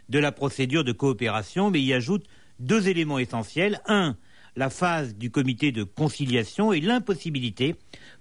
de 0.10 0.20
la 0.20 0.34
procédure 0.34 0.84
de 0.84 0.92
coopération, 0.92 1.70
mais 1.70 1.80
y 1.80 1.94
ajoute 1.94 2.26
deux 2.60 2.88
éléments 2.88 3.20
essentiels. 3.20 3.82
Un, 3.88 4.16
la 4.56 4.70
phase 4.70 5.16
du 5.16 5.32
comité 5.32 5.72
de 5.72 5.84
conciliation 5.84 6.74
et 6.74 6.82
l'impossibilité 6.82 7.76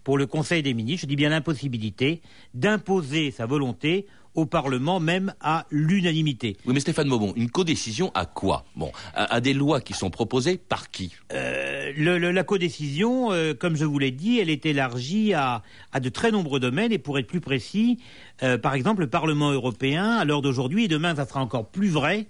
pour 0.04 0.18
le 0.18 0.26
Conseil 0.26 0.62
des 0.62 0.74
ministres, 0.74 1.02
je 1.02 1.08
dis 1.08 1.16
bien 1.16 1.30
l'impossibilité, 1.30 2.22
d'imposer 2.54 3.30
sa 3.30 3.46
volonté 3.46 4.06
au 4.34 4.46
Parlement, 4.46 5.00
même 5.00 5.34
à 5.40 5.66
l'unanimité. 5.70 6.56
Oui, 6.66 6.74
mais 6.74 6.80
Stéphane 6.80 7.08
Maubon, 7.08 7.32
une 7.36 7.50
codécision 7.50 8.10
à 8.14 8.26
quoi 8.26 8.64
Bon, 8.76 8.92
à, 9.14 9.34
à, 9.34 9.40
des 9.40 9.52
lois 9.52 9.80
qui 9.80 9.94
sont 9.94 10.10
proposées 10.10 10.58
par 10.58 10.90
qui 10.90 11.14
euh, 11.32 11.92
le, 11.96 12.18
le, 12.18 12.30
La 12.30 12.44
codécision, 12.44 13.32
euh, 13.32 13.54
comme 13.54 13.76
je 13.76 13.84
vous 13.84 13.98
l'ai 13.98 14.10
dit, 14.10 14.38
elle 14.38 14.50
est 14.50 14.66
élargie 14.66 15.34
à, 15.34 15.62
à, 15.92 16.00
de 16.00 16.08
très 16.08 16.30
nombreux 16.30 16.60
domaines. 16.60 16.92
Et 16.92 16.98
pour 16.98 17.18
être 17.18 17.26
plus 17.26 17.40
précis, 17.40 17.98
euh, 18.42 18.58
par 18.58 18.74
exemple, 18.74 19.00
le 19.00 19.08
Parlement 19.08 19.50
européen, 19.50 20.12
à 20.12 20.24
l'heure 20.24 20.42
d'aujourd'hui, 20.42 20.84
et 20.84 20.88
demain, 20.88 21.14
ça 21.16 21.26
sera 21.26 21.40
encore 21.40 21.68
plus 21.68 21.88
vrai 21.88 22.26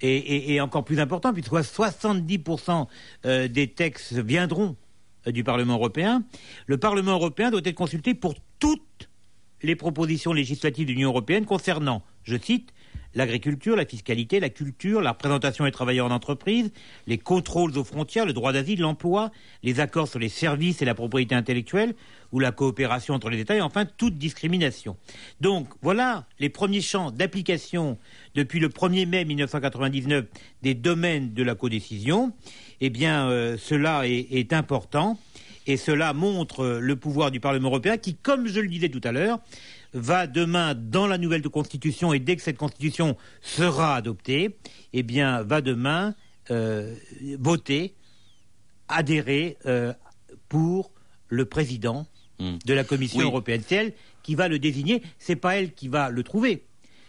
et, 0.00 0.16
et, 0.16 0.54
et 0.54 0.60
encore 0.60 0.84
plus 0.84 1.00
important, 1.00 1.32
puisque 1.32 1.52
70% 1.52 2.86
euh, 3.24 3.48
des 3.48 3.68
textes 3.68 4.14
viendront 4.14 4.76
du 5.26 5.44
Parlement 5.44 5.74
européen. 5.74 6.22
Le 6.66 6.78
Parlement 6.78 7.12
européen 7.12 7.50
doit 7.50 7.60
être 7.64 7.74
consulté 7.74 8.14
pour 8.14 8.34
toutes 8.58 9.07
les 9.62 9.76
propositions 9.76 10.32
législatives 10.32 10.86
de 10.86 10.92
l'Union 10.92 11.10
européenne 11.10 11.44
concernant, 11.44 12.02
je 12.24 12.36
cite, 12.36 12.72
l'agriculture, 13.14 13.74
la 13.74 13.86
fiscalité, 13.86 14.38
la 14.40 14.50
culture, 14.50 15.00
la 15.00 15.12
représentation 15.12 15.64
des 15.64 15.72
travailleurs 15.72 16.06
en 16.06 16.10
entreprise, 16.10 16.70
les 17.06 17.18
contrôles 17.18 17.76
aux 17.76 17.84
frontières, 17.84 18.26
le 18.26 18.32
droit 18.32 18.52
d'asile, 18.52 18.80
l'emploi, 18.80 19.30
les 19.62 19.80
accords 19.80 20.08
sur 20.08 20.18
les 20.18 20.28
services 20.28 20.82
et 20.82 20.84
la 20.84 20.94
propriété 20.94 21.34
intellectuelle, 21.34 21.94
ou 22.30 22.40
la 22.40 22.52
coopération 22.52 23.14
entre 23.14 23.30
les 23.30 23.40
États, 23.40 23.56
et 23.56 23.60
enfin 23.60 23.86
toute 23.86 24.18
discrimination. 24.18 24.96
Donc 25.40 25.68
voilà 25.80 26.26
les 26.38 26.50
premiers 26.50 26.82
champs 26.82 27.10
d'application 27.10 27.98
depuis 28.34 28.60
le 28.60 28.68
1er 28.68 29.06
mai 29.06 29.24
1999 29.24 30.26
des 30.62 30.74
domaines 30.74 31.32
de 31.32 31.42
la 31.42 31.54
codécision. 31.54 32.32
Eh 32.80 32.90
bien, 32.90 33.28
euh, 33.30 33.56
cela 33.58 34.06
est, 34.06 34.28
est 34.30 34.52
important. 34.52 35.18
Et 35.68 35.76
cela 35.76 36.14
montre 36.14 36.78
le 36.80 36.96
pouvoir 36.96 37.30
du 37.30 37.40
Parlement 37.40 37.68
européen 37.68 37.98
qui, 37.98 38.16
comme 38.16 38.48
je 38.48 38.58
le 38.58 38.68
disais 38.68 38.88
tout 38.88 39.02
à 39.04 39.12
l'heure, 39.12 39.38
va 39.92 40.26
demain 40.26 40.74
dans 40.74 41.06
la 41.06 41.18
nouvelle 41.18 41.42
constitution 41.42 42.14
et 42.14 42.18
dès 42.18 42.36
que 42.36 42.42
cette 42.42 42.56
constitution 42.56 43.18
sera 43.42 43.94
adoptée, 43.94 44.56
eh 44.94 45.02
bien, 45.02 45.42
va 45.42 45.60
demain 45.60 46.14
euh, 46.50 46.94
voter, 47.38 47.94
adhérer 48.88 49.58
euh, 49.66 49.92
pour 50.48 50.90
le 51.28 51.44
président 51.44 52.06
mmh. 52.40 52.56
de 52.64 52.72
la 52.72 52.84
Commission 52.84 53.20
oui. 53.20 53.26
européenne. 53.26 53.60
C'est 53.66 53.76
elle 53.76 53.92
qui 54.22 54.34
va 54.34 54.48
le 54.48 54.58
désigner, 54.58 55.02
c'est 55.18 55.36
pas 55.36 55.56
elle 55.58 55.74
qui 55.74 55.88
va 55.88 56.08
le 56.08 56.22
trouver 56.22 56.64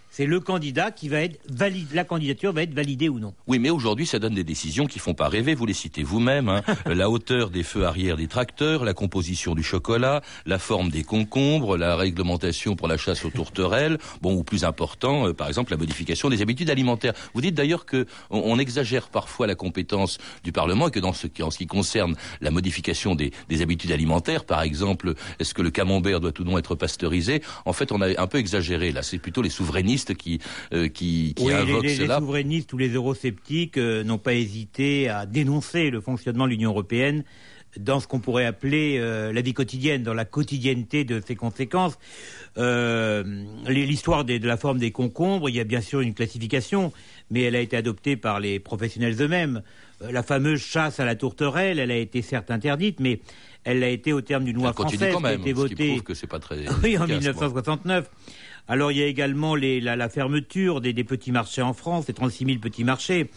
c'est 0.09 0.25
le 0.25 0.39
candidat 0.39 0.91
qui 0.91 1.07
va 1.07 1.21
être 1.21 1.39
valide, 1.49 1.87
la 1.93 2.03
candidature 2.03 2.51
va 2.51 2.63
être 2.63 2.73
validée 2.73 3.09
ou 3.09 3.19
non. 3.19 3.33
Oui, 3.47 3.59
mais 3.59 3.69
aujourd'hui, 3.69 4.05
ça 4.05 4.19
donne 4.19 4.33
des 4.33 4.43
décisions 4.43 4.85
qui 4.85 4.99
font 4.99 5.13
pas 5.13 5.29
rêver. 5.29 5.53
Vous 5.55 5.65
les 5.65 5.73
citez 5.73 6.03
vous-même 6.03 6.49
hein. 6.49 6.61
la 6.85 7.09
hauteur 7.09 7.49
des 7.49 7.63
feux 7.63 7.85
arrière 7.85 8.17
des 8.17 8.27
tracteurs, 8.27 8.83
la 8.83 8.93
composition 8.93 9.55
du 9.55 9.63
chocolat, 9.63 10.21
la 10.45 10.59
forme 10.59 10.89
des 10.89 11.03
concombres, 11.03 11.77
la 11.77 11.95
réglementation 11.95 12.75
pour 12.75 12.87
la 12.87 12.97
chasse 12.97 13.23
aux 13.23 13.29
tourterelles. 13.29 13.97
Bon, 14.21 14.33
ou 14.33 14.43
plus 14.43 14.63
important, 14.63 15.27
euh, 15.27 15.33
par 15.33 15.47
exemple, 15.47 15.71
la 15.71 15.77
modification 15.77 16.29
des 16.29 16.41
habitudes 16.41 16.69
alimentaires. 16.69 17.13
Vous 17.33 17.41
dites 17.41 17.55
d'ailleurs 17.55 17.85
que 17.85 18.07
on, 18.29 18.39
on, 18.45 18.59
exagère 18.59 19.09
parfois 19.09 19.47
la 19.47 19.55
compétence 19.55 20.17
du 20.43 20.51
Parlement 20.51 20.87
et 20.87 20.91
que 20.91 20.99
dans 20.99 21.13
ce 21.13 21.27
qui, 21.27 21.43
en 21.43 21.51
ce 21.51 21.57
qui 21.57 21.67
concerne 21.67 22.15
la 22.41 22.51
modification 22.51 23.15
des, 23.15 23.31
des 23.47 23.61
habitudes 23.61 23.91
alimentaires, 23.91 24.43
par 24.43 24.63
exemple, 24.63 25.13
est-ce 25.39 25.53
que 25.53 25.61
le 25.61 25.71
camembert 25.71 26.19
doit 26.19 26.33
ou 26.39 26.43
non 26.43 26.57
être 26.57 26.75
pasteurisé? 26.75 27.41
En 27.65 27.73
fait, 27.73 27.91
on 27.91 28.01
a 28.01 28.19
un 28.19 28.27
peu 28.27 28.37
exagéré. 28.37 28.91
Là, 28.91 29.03
c'est 29.03 29.19
plutôt 29.19 29.41
les 29.41 29.49
souverainistes 29.49 29.98
qui, 30.05 30.39
euh, 30.73 30.87
qui, 30.87 31.33
qui 31.35 31.45
oui, 31.45 31.53
invoquent 31.53 31.83
les, 31.83 31.89
les, 31.89 31.95
cela. 31.95 32.15
Les 32.15 32.25
souverainistes 32.25 32.73
ou 32.73 32.77
les 32.77 32.89
eurosceptiques 32.89 33.77
euh, 33.77 34.03
n'ont 34.03 34.17
pas 34.17 34.33
hésité 34.33 35.09
à 35.09 35.25
dénoncer 35.25 35.89
le 35.89 36.01
fonctionnement 36.01 36.45
de 36.45 36.51
l'Union 36.51 36.71
européenne 36.71 37.23
dans 37.77 37.99
ce 37.99 38.07
qu'on 38.07 38.19
pourrait 38.19 38.45
appeler 38.45 38.97
euh, 38.97 39.31
la 39.31 39.41
vie 39.41 39.53
quotidienne, 39.53 40.03
dans 40.03 40.13
la 40.13 40.25
quotidienneté 40.25 41.03
de 41.03 41.21
ses 41.25 41.35
conséquences. 41.35 41.99
Euh, 42.57 43.23
L'histoire 43.67 44.25
de 44.25 44.45
la 44.45 44.57
forme 44.57 44.79
des 44.79 44.91
concombres, 44.91 45.49
il 45.49 45.55
y 45.55 45.59
a 45.59 45.63
bien 45.63 45.81
sûr 45.81 46.01
une 46.01 46.13
classification, 46.13 46.91
mais 47.29 47.43
elle 47.43 47.55
a 47.55 47.59
été 47.59 47.77
adoptée 47.77 48.15
par 48.15 48.39
les 48.39 48.59
professionnels 48.59 49.21
eux-mêmes. 49.21 49.61
Euh, 50.01 50.11
la 50.11 50.23
fameuse 50.23 50.61
chasse 50.61 50.99
à 50.99 51.05
la 51.05 51.15
tourterelle, 51.15 51.79
elle 51.79 51.91
a 51.91 51.97
été 51.97 52.21
certes 52.21 52.51
interdite, 52.51 52.99
mais 52.99 53.19
elle 53.63 53.83
a 53.83 53.89
été 53.89 54.13
au 54.13 54.21
terme 54.21 54.45
d'une 54.45 54.55
loi 54.55 54.73
française 54.73 55.13
quand 55.13 55.19
même, 55.19 55.41
qui 55.41 55.49
a 55.49 55.51
été 55.51 55.53
votée 55.53 55.99
que 56.03 56.25
pas 56.25 56.39
très 56.39 56.65
oui, 56.83 56.97
en 56.97 57.05
1969. 57.05 57.85
Moi. 57.85 58.19
Alors 58.69 58.91
il 58.91 58.99
y 58.99 59.03
a 59.03 59.07
également 59.07 59.55
les, 59.55 59.81
la, 59.81 59.95
la, 59.95 60.09
fermeture 60.09 60.79
des, 60.79 60.93
des, 60.93 61.03
petits 61.03 61.31
marchés 61.31 61.63
en 61.63 61.73
France, 61.73 62.07
les 62.07 62.13
36 62.13 62.45
000 62.45 62.59
petits 62.59 62.83
marchés. 62.83 63.29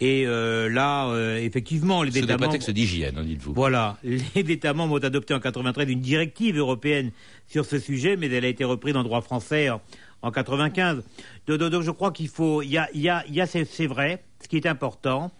Et 0.00 0.26
euh, 0.26 0.68
là, 0.68 1.08
euh, 1.08 1.38
effectivement, 1.38 2.02
les 2.02 2.18
États 2.18 2.36
membres... 2.36 2.56
C'est 2.60 2.72
d'hygiène, 2.72 3.16
hein, 3.16 3.24
dites-vous. 3.24 3.54
Voilà. 3.54 3.96
Les 4.04 4.20
États 4.34 4.74
membres 4.74 4.94
ont 4.94 5.04
adopté 5.04 5.32
en 5.32 5.40
93 5.40 5.88
une 5.88 6.00
directive 6.00 6.58
européenne 6.58 7.12
sur 7.48 7.64
ce 7.64 7.78
sujet, 7.78 8.16
mais 8.16 8.26
elle 8.26 8.44
a 8.44 8.48
été 8.48 8.64
reprise 8.64 8.94
en 8.94 9.04
droit 9.04 9.22
français 9.22 9.70
en, 9.70 9.80
en 10.22 10.30
95. 10.30 11.02
Donc, 11.46 11.58
donc, 11.58 11.82
je 11.82 11.90
crois 11.90 12.12
qu'il 12.12 12.28
faut... 12.28 12.60
Il 12.60 12.70
y 12.70 12.78
a, 12.78 12.88
y 12.92 13.08
a 13.08 13.46
c'est 13.46 13.86
vrai, 13.86 14.22
ce 14.42 14.48
qui 14.48 14.56
est 14.56 14.66
important, 14.66 15.32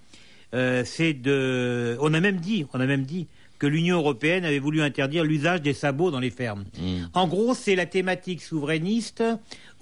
euh, 0.54 0.84
c'est 0.86 1.12
de... 1.12 1.98
On 2.00 2.14
a 2.14 2.20
même 2.20 2.36
dit, 2.36 2.64
on 2.72 2.80
a 2.80 2.86
même 2.86 3.04
dit 3.04 3.26
que 3.58 3.66
l'Union 3.66 3.98
européenne 3.98 4.44
avait 4.44 4.58
voulu 4.58 4.82
interdire 4.82 5.24
l'usage 5.24 5.62
des 5.62 5.72
sabots 5.72 6.10
dans 6.10 6.20
les 6.20 6.30
fermes. 6.30 6.64
Mmh. 6.78 7.04
En 7.14 7.28
gros, 7.28 7.54
c'est 7.54 7.76
la 7.76 7.86
thématique 7.86 8.42
souverainiste 8.42 9.22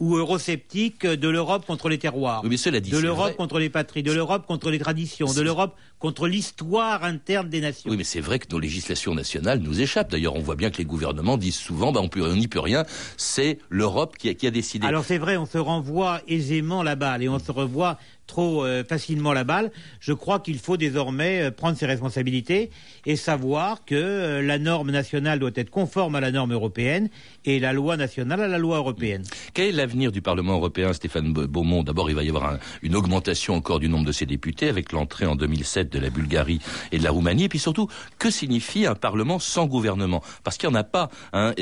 ou 0.01 0.17
eurosceptique 0.17 1.07
de 1.07 1.29
l'Europe 1.29 1.65
contre 1.65 1.89
les 1.89 1.99
terroirs, 1.99 2.43
oui, 2.45 2.57
dit, 2.81 2.91
de 2.91 2.99
l'Europe 2.99 3.37
contre 3.37 3.61
les 3.61 3.71
patries, 3.71 4.03
de 4.03 4.11
l'Europe 4.11 4.47
contre 4.47 4.71
les 4.71 4.81
traditions, 4.81 5.33
de 5.33 5.43
l'Europe 5.43 5.77
contre 6.01 6.27
l'histoire 6.27 7.05
interne 7.05 7.49
des 7.49 7.61
nations. 7.61 7.89
Oui, 7.89 7.97
mais 7.97 8.05
c'est 8.05 8.21
vrai 8.21 8.41
que 8.41 8.47
nos 8.51 8.59
législations 8.59 9.15
nationales 9.15 9.61
nous 9.61 9.81
échappent. 9.81 10.11
D'ailleurs, 10.11 10.35
on 10.35 10.41
voit 10.41 10.57
bien 10.57 10.71
que 10.71 10.79
les 10.79 10.85
gouvernements 10.85 11.37
disent 11.37 11.55
souvent, 11.55 11.93
bah, 11.93 12.01
on 12.03 12.35
n'y 12.35 12.49
peut 12.49 12.59
rien, 12.59 12.85
c'est 13.17 13.59
l'Europe 13.71 14.17
qui, 14.19 14.35
qui, 14.35 14.47
a 14.49 14.51
décidé. 14.51 14.87
Alors 14.87 15.05
c'est 15.05 15.19
vrai, 15.19 15.37
on 15.37 15.47
se 15.47 15.59
renvoie 15.59 16.21
aisément 16.27 16.83
la 16.83 16.97
balle 16.97 17.23
et 17.23 17.29
on 17.29 17.39
se 17.39 17.53
revoit 17.53 17.97
trop 18.33 18.65
euh, 18.65 18.83
facilement 18.83 19.35
la 19.35 19.45
balle. 19.45 19.71
Je 20.01 20.15
crois 20.15 20.41
qu'il 20.41 20.59
faut 20.59 20.79
désormais 20.79 21.43
euh, 21.43 21.51
prendre 21.51 21.77
ses 21.77 21.85
responsabilités 21.85 22.71
et 23.05 23.15
savoir 23.15 23.85
que 23.85 23.95
euh, 23.95 24.43
la 24.43 24.59
norme 24.59 24.91
nationale 24.91 25.39
doit 25.39 25.51
être 25.55 25.69
conforme 25.69 26.15
à 26.15 26.21
la 26.21 26.31
norme 26.31 26.55
européenne 26.55 27.11
et 27.45 27.61
la 27.61 27.75
loi 27.75 27.99
nationale 27.99 28.41
à 28.41 28.49
la 28.49 28.57
loi 28.57 28.79
européenne. 28.79 29.25
Quel 29.53 29.69
est 29.69 29.73
l'avenir 29.73 30.13
du 30.13 30.23
Parlement 30.23 30.55
européen, 30.55 30.95
Stéphane 30.95 31.35
Beaumont? 31.35 31.83
D'abord, 31.83 32.09
il 32.09 32.17
va 32.17 32.23
y 32.23 32.31
avoir 32.31 32.59
une 32.81 32.97
augmentation 32.97 33.55
encore 33.55 33.81
du 33.81 33.91
nombre 33.91 34.07
de 34.07 34.13
ses 34.13 34.25
députés 34.25 34.71
avec 34.71 34.93
l'entrée 34.93 35.27
en 35.27 35.37
2007 35.37 35.93
de 35.93 35.99
la 35.99 36.09
Bulgarie 36.09 36.61
et 36.91 36.99
de 36.99 37.05
la 37.05 37.11
Roumanie. 37.11 37.45
Et 37.45 37.49
puis 37.51 37.59
surtout, 37.59 37.89
que 38.19 38.31
signifie 38.31 38.87
un 38.87 38.95
Parlement 38.95 39.39
sans 39.41 39.67
gouvernement? 39.67 40.23
Parce 40.43 40.57
qu'il 40.57 40.71
n'y 40.71 40.75
en 40.75 40.79
a 40.79 40.85
pas. 40.85 41.11
Hein, 41.35 41.53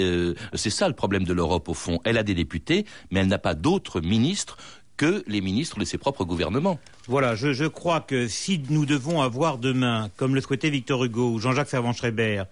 c'est 0.55 0.71
ça 0.71 0.87
le 0.87 0.95
problème 0.95 1.25
de 1.25 1.33
l'Europe 1.33 1.69
au 1.69 1.75
fond. 1.75 1.99
Elle 2.05 2.17
a 2.17 2.23
des 2.23 2.35
députés, 2.35 2.87
mais 3.11 3.21
elle 3.21 3.29
n'a 3.29 3.39
pas 3.39 3.55
d'autres 3.55 4.01
ministres 4.01 4.57
que 5.01 5.25
les 5.27 5.41
ministres 5.41 5.79
de 5.79 5.87
ses 5.87 5.97
propres 5.97 6.27
gouvernements. 6.27 6.79
Voilà, 7.09 7.35
je, 7.35 7.67
crois 7.67 8.03
que 8.03 8.29
si 8.29 8.61
nous 8.69 8.85
devons 8.85 9.23
avoir 9.23 9.57
demain, 9.57 10.11
comme 10.19 10.35
le 10.35 10.43
souhaitait 10.43 10.69
Victor 10.69 11.03
Hugo 11.03 11.31
ou 11.31 11.39
Jean-Jacques 11.39 11.71
Servan-Schreiber, 11.71 12.43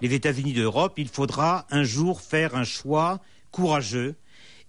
les 0.00 0.14
États-Unis 0.14 0.54
d'Europe, 0.54 0.94
il 0.96 1.08
faudra 1.08 1.66
un 1.70 1.82
jour 1.82 2.22
faire 2.22 2.56
un 2.56 2.64
choix 2.64 3.20
courageux 3.50 4.14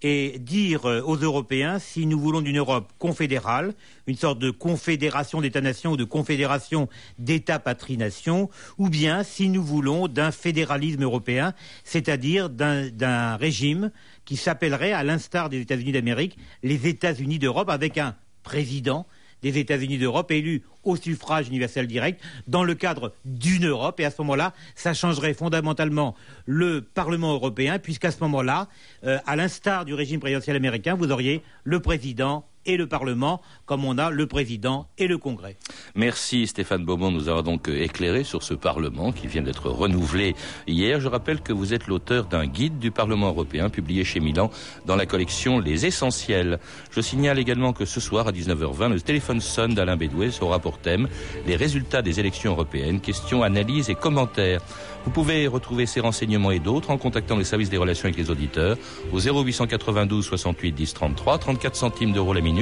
et 0.01 0.39
dire 0.39 0.85
euh, 0.85 1.01
aux 1.01 1.17
Européens 1.17 1.79
si 1.79 2.05
nous 2.05 2.19
voulons 2.19 2.41
d'une 2.41 2.57
Europe 2.57 2.91
confédérale, 2.99 3.73
une 4.07 4.15
sorte 4.15 4.39
de 4.39 4.51
confédération 4.51 5.41
d'États-nations 5.41 5.91
ou 5.91 5.97
de 5.97 6.03
confédération 6.03 6.87
d'États-patrie-nations, 7.17 8.49
ou 8.77 8.89
bien 8.89 9.23
si 9.23 9.49
nous 9.49 9.63
voulons 9.63 10.07
d'un 10.07 10.31
fédéralisme 10.31 11.03
européen, 11.03 11.53
c'est-à-dire 11.83 12.49
d'un 12.49 13.35
régime 13.35 13.91
qui 14.25 14.37
s'appellerait, 14.37 14.93
à 14.93 15.03
l'instar 15.03 15.49
des 15.49 15.59
États-Unis 15.61 15.91
d'Amérique, 15.91 16.37
les 16.63 16.87
États-Unis 16.87 17.39
d'Europe, 17.39 17.69
avec 17.69 17.97
un 17.97 18.15
président 18.43 19.05
des 19.43 19.57
États-Unis 19.57 19.97
d'Europe 19.97 20.31
élu 20.31 20.63
au 20.83 20.95
suffrage 20.95 21.47
universel 21.47 21.87
direct 21.87 22.21
dans 22.47 22.63
le 22.63 22.75
cadre 22.75 23.13
d'une 23.25 23.67
Europe. 23.67 23.99
Et 23.99 24.05
à 24.05 24.11
ce 24.11 24.21
moment-là, 24.21 24.53
ça 24.75 24.93
changerait 24.93 25.33
fondamentalement 25.33 26.15
le 26.45 26.81
Parlement 26.81 27.33
européen, 27.33 27.79
puisqu'à 27.79 28.11
ce 28.11 28.19
moment-là, 28.21 28.67
euh, 29.05 29.19
à 29.25 29.35
l'instar 29.35 29.85
du 29.85 29.93
régime 29.93 30.19
présidentiel 30.19 30.55
américain, 30.55 30.95
vous 30.95 31.11
auriez 31.11 31.41
le 31.63 31.79
président 31.79 32.45
et 32.69 32.77
le 32.77 32.87
Parlement, 32.87 33.41
comme 33.65 33.83
on 33.83 33.97
a 33.97 34.11
le 34.11 34.27
président 34.27 34.87
et 34.97 35.07
le 35.07 35.17
Congrès. 35.17 35.57
Merci 35.95 36.45
Stéphane 36.45 36.85
Beaumont 36.85 37.11
nous 37.11 37.27
avoir 37.27 37.43
donc 37.43 37.67
éclairé 37.67 38.23
sur 38.23 38.43
ce 38.43 38.53
Parlement 38.53 39.11
qui 39.11 39.27
vient 39.27 39.41
d'être 39.41 39.69
renouvelé 39.69 40.35
hier. 40.67 40.99
Je 40.99 41.07
rappelle 41.07 41.41
que 41.41 41.51
vous 41.51 41.73
êtes 41.73 41.87
l'auteur 41.87 42.25
d'un 42.25 42.45
guide 42.45 42.77
du 42.77 42.91
Parlement 42.91 43.29
européen 43.29 43.69
publié 43.69 44.03
chez 44.03 44.19
Milan 44.19 44.51
dans 44.85 44.95
la 44.95 45.05
collection 45.05 45.59
Les 45.59 45.85
Essentiels. 45.85 46.59
Je 46.91 47.01
signale 47.01 47.39
également 47.39 47.73
que 47.73 47.85
ce 47.85 47.99
soir 47.99 48.27
à 48.27 48.31
19h20, 48.31 48.93
le 48.93 49.01
téléphone 49.01 49.41
sonne 49.41 49.73
d'Alain 49.73 49.97
Bédouet 49.97 50.31
sera 50.31 50.59
pour 50.59 50.77
thème 50.77 51.07
les 51.47 51.55
résultats 51.55 52.01
des 52.01 52.19
élections 52.19 52.51
européennes, 52.51 53.01
questions, 53.01 53.41
analyses 53.41 53.89
et 53.89 53.95
commentaires. 53.95 54.61
Vous 55.05 55.11
pouvez 55.11 55.47
retrouver 55.47 55.85
ces 55.85 56.01
renseignements 56.01 56.51
et 56.51 56.59
d'autres 56.59 56.91
en 56.91 56.97
contactant 56.97 57.37
les 57.37 57.45
services 57.45 57.69
des 57.69 57.77
relations 57.77 58.05
avec 58.05 58.17
les 58.17 58.29
auditeurs 58.29 58.77
au 59.11 59.19
0892 59.19 60.25
68 60.25 60.71
10 60.73 60.93
33, 60.93 61.37
34 61.39 61.75
centimes 61.75 62.11
d'euros 62.11 62.33
la 62.33 62.41
minute 62.41 62.58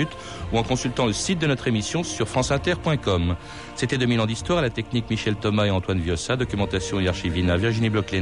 ou 0.52 0.58
en 0.58 0.64
consultant 0.64 1.06
le 1.06 1.14
site 1.14 1.40
de 1.40 1.48
notre 1.48 1.68
émission 1.68 2.04
sur 2.04 2.28
franceinter.com. 2.28 3.36
C'était 3.76 3.98
2000 3.98 4.20
ans 4.20 4.26
d'histoire 4.26 4.60
à 4.60 4.62
la 4.62 4.70
technique 4.70 5.10
Michel 5.10 5.36
Thomas 5.36 5.66
et 5.66 5.72
Antoine 5.72 6.00
Viossa, 6.00 6.36
documentation 6.36 7.00
et 7.00 7.08
archivina 7.08 7.58
Virginie 7.58 7.90
bloch 7.90 8.14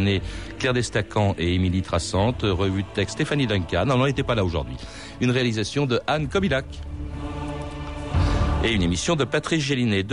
Claire 0.60 0.74
Destacan 0.74 1.36
et 1.38 1.54
Émilie 1.56 1.82
Trassante, 1.82 2.44
revue 2.44 2.84
de 2.84 2.88
texte 2.94 3.16
Stéphanie 3.16 3.48
Duncan. 3.48 3.86
On 3.90 3.98
n'en 3.98 4.06
était 4.06 4.24
pas 4.24 4.36
là 4.36 4.44
aujourd'hui. 4.44 4.78
Une 5.22 5.32
réalisation 5.32 5.86
de 5.86 6.00
Anne 6.08 6.28
Kobilac 6.28 6.66
et 8.64 8.72
une 8.72 8.82
émission 8.82 9.16
de 9.16 9.24
Patrice 9.24 9.64
Gélinet. 9.64 10.04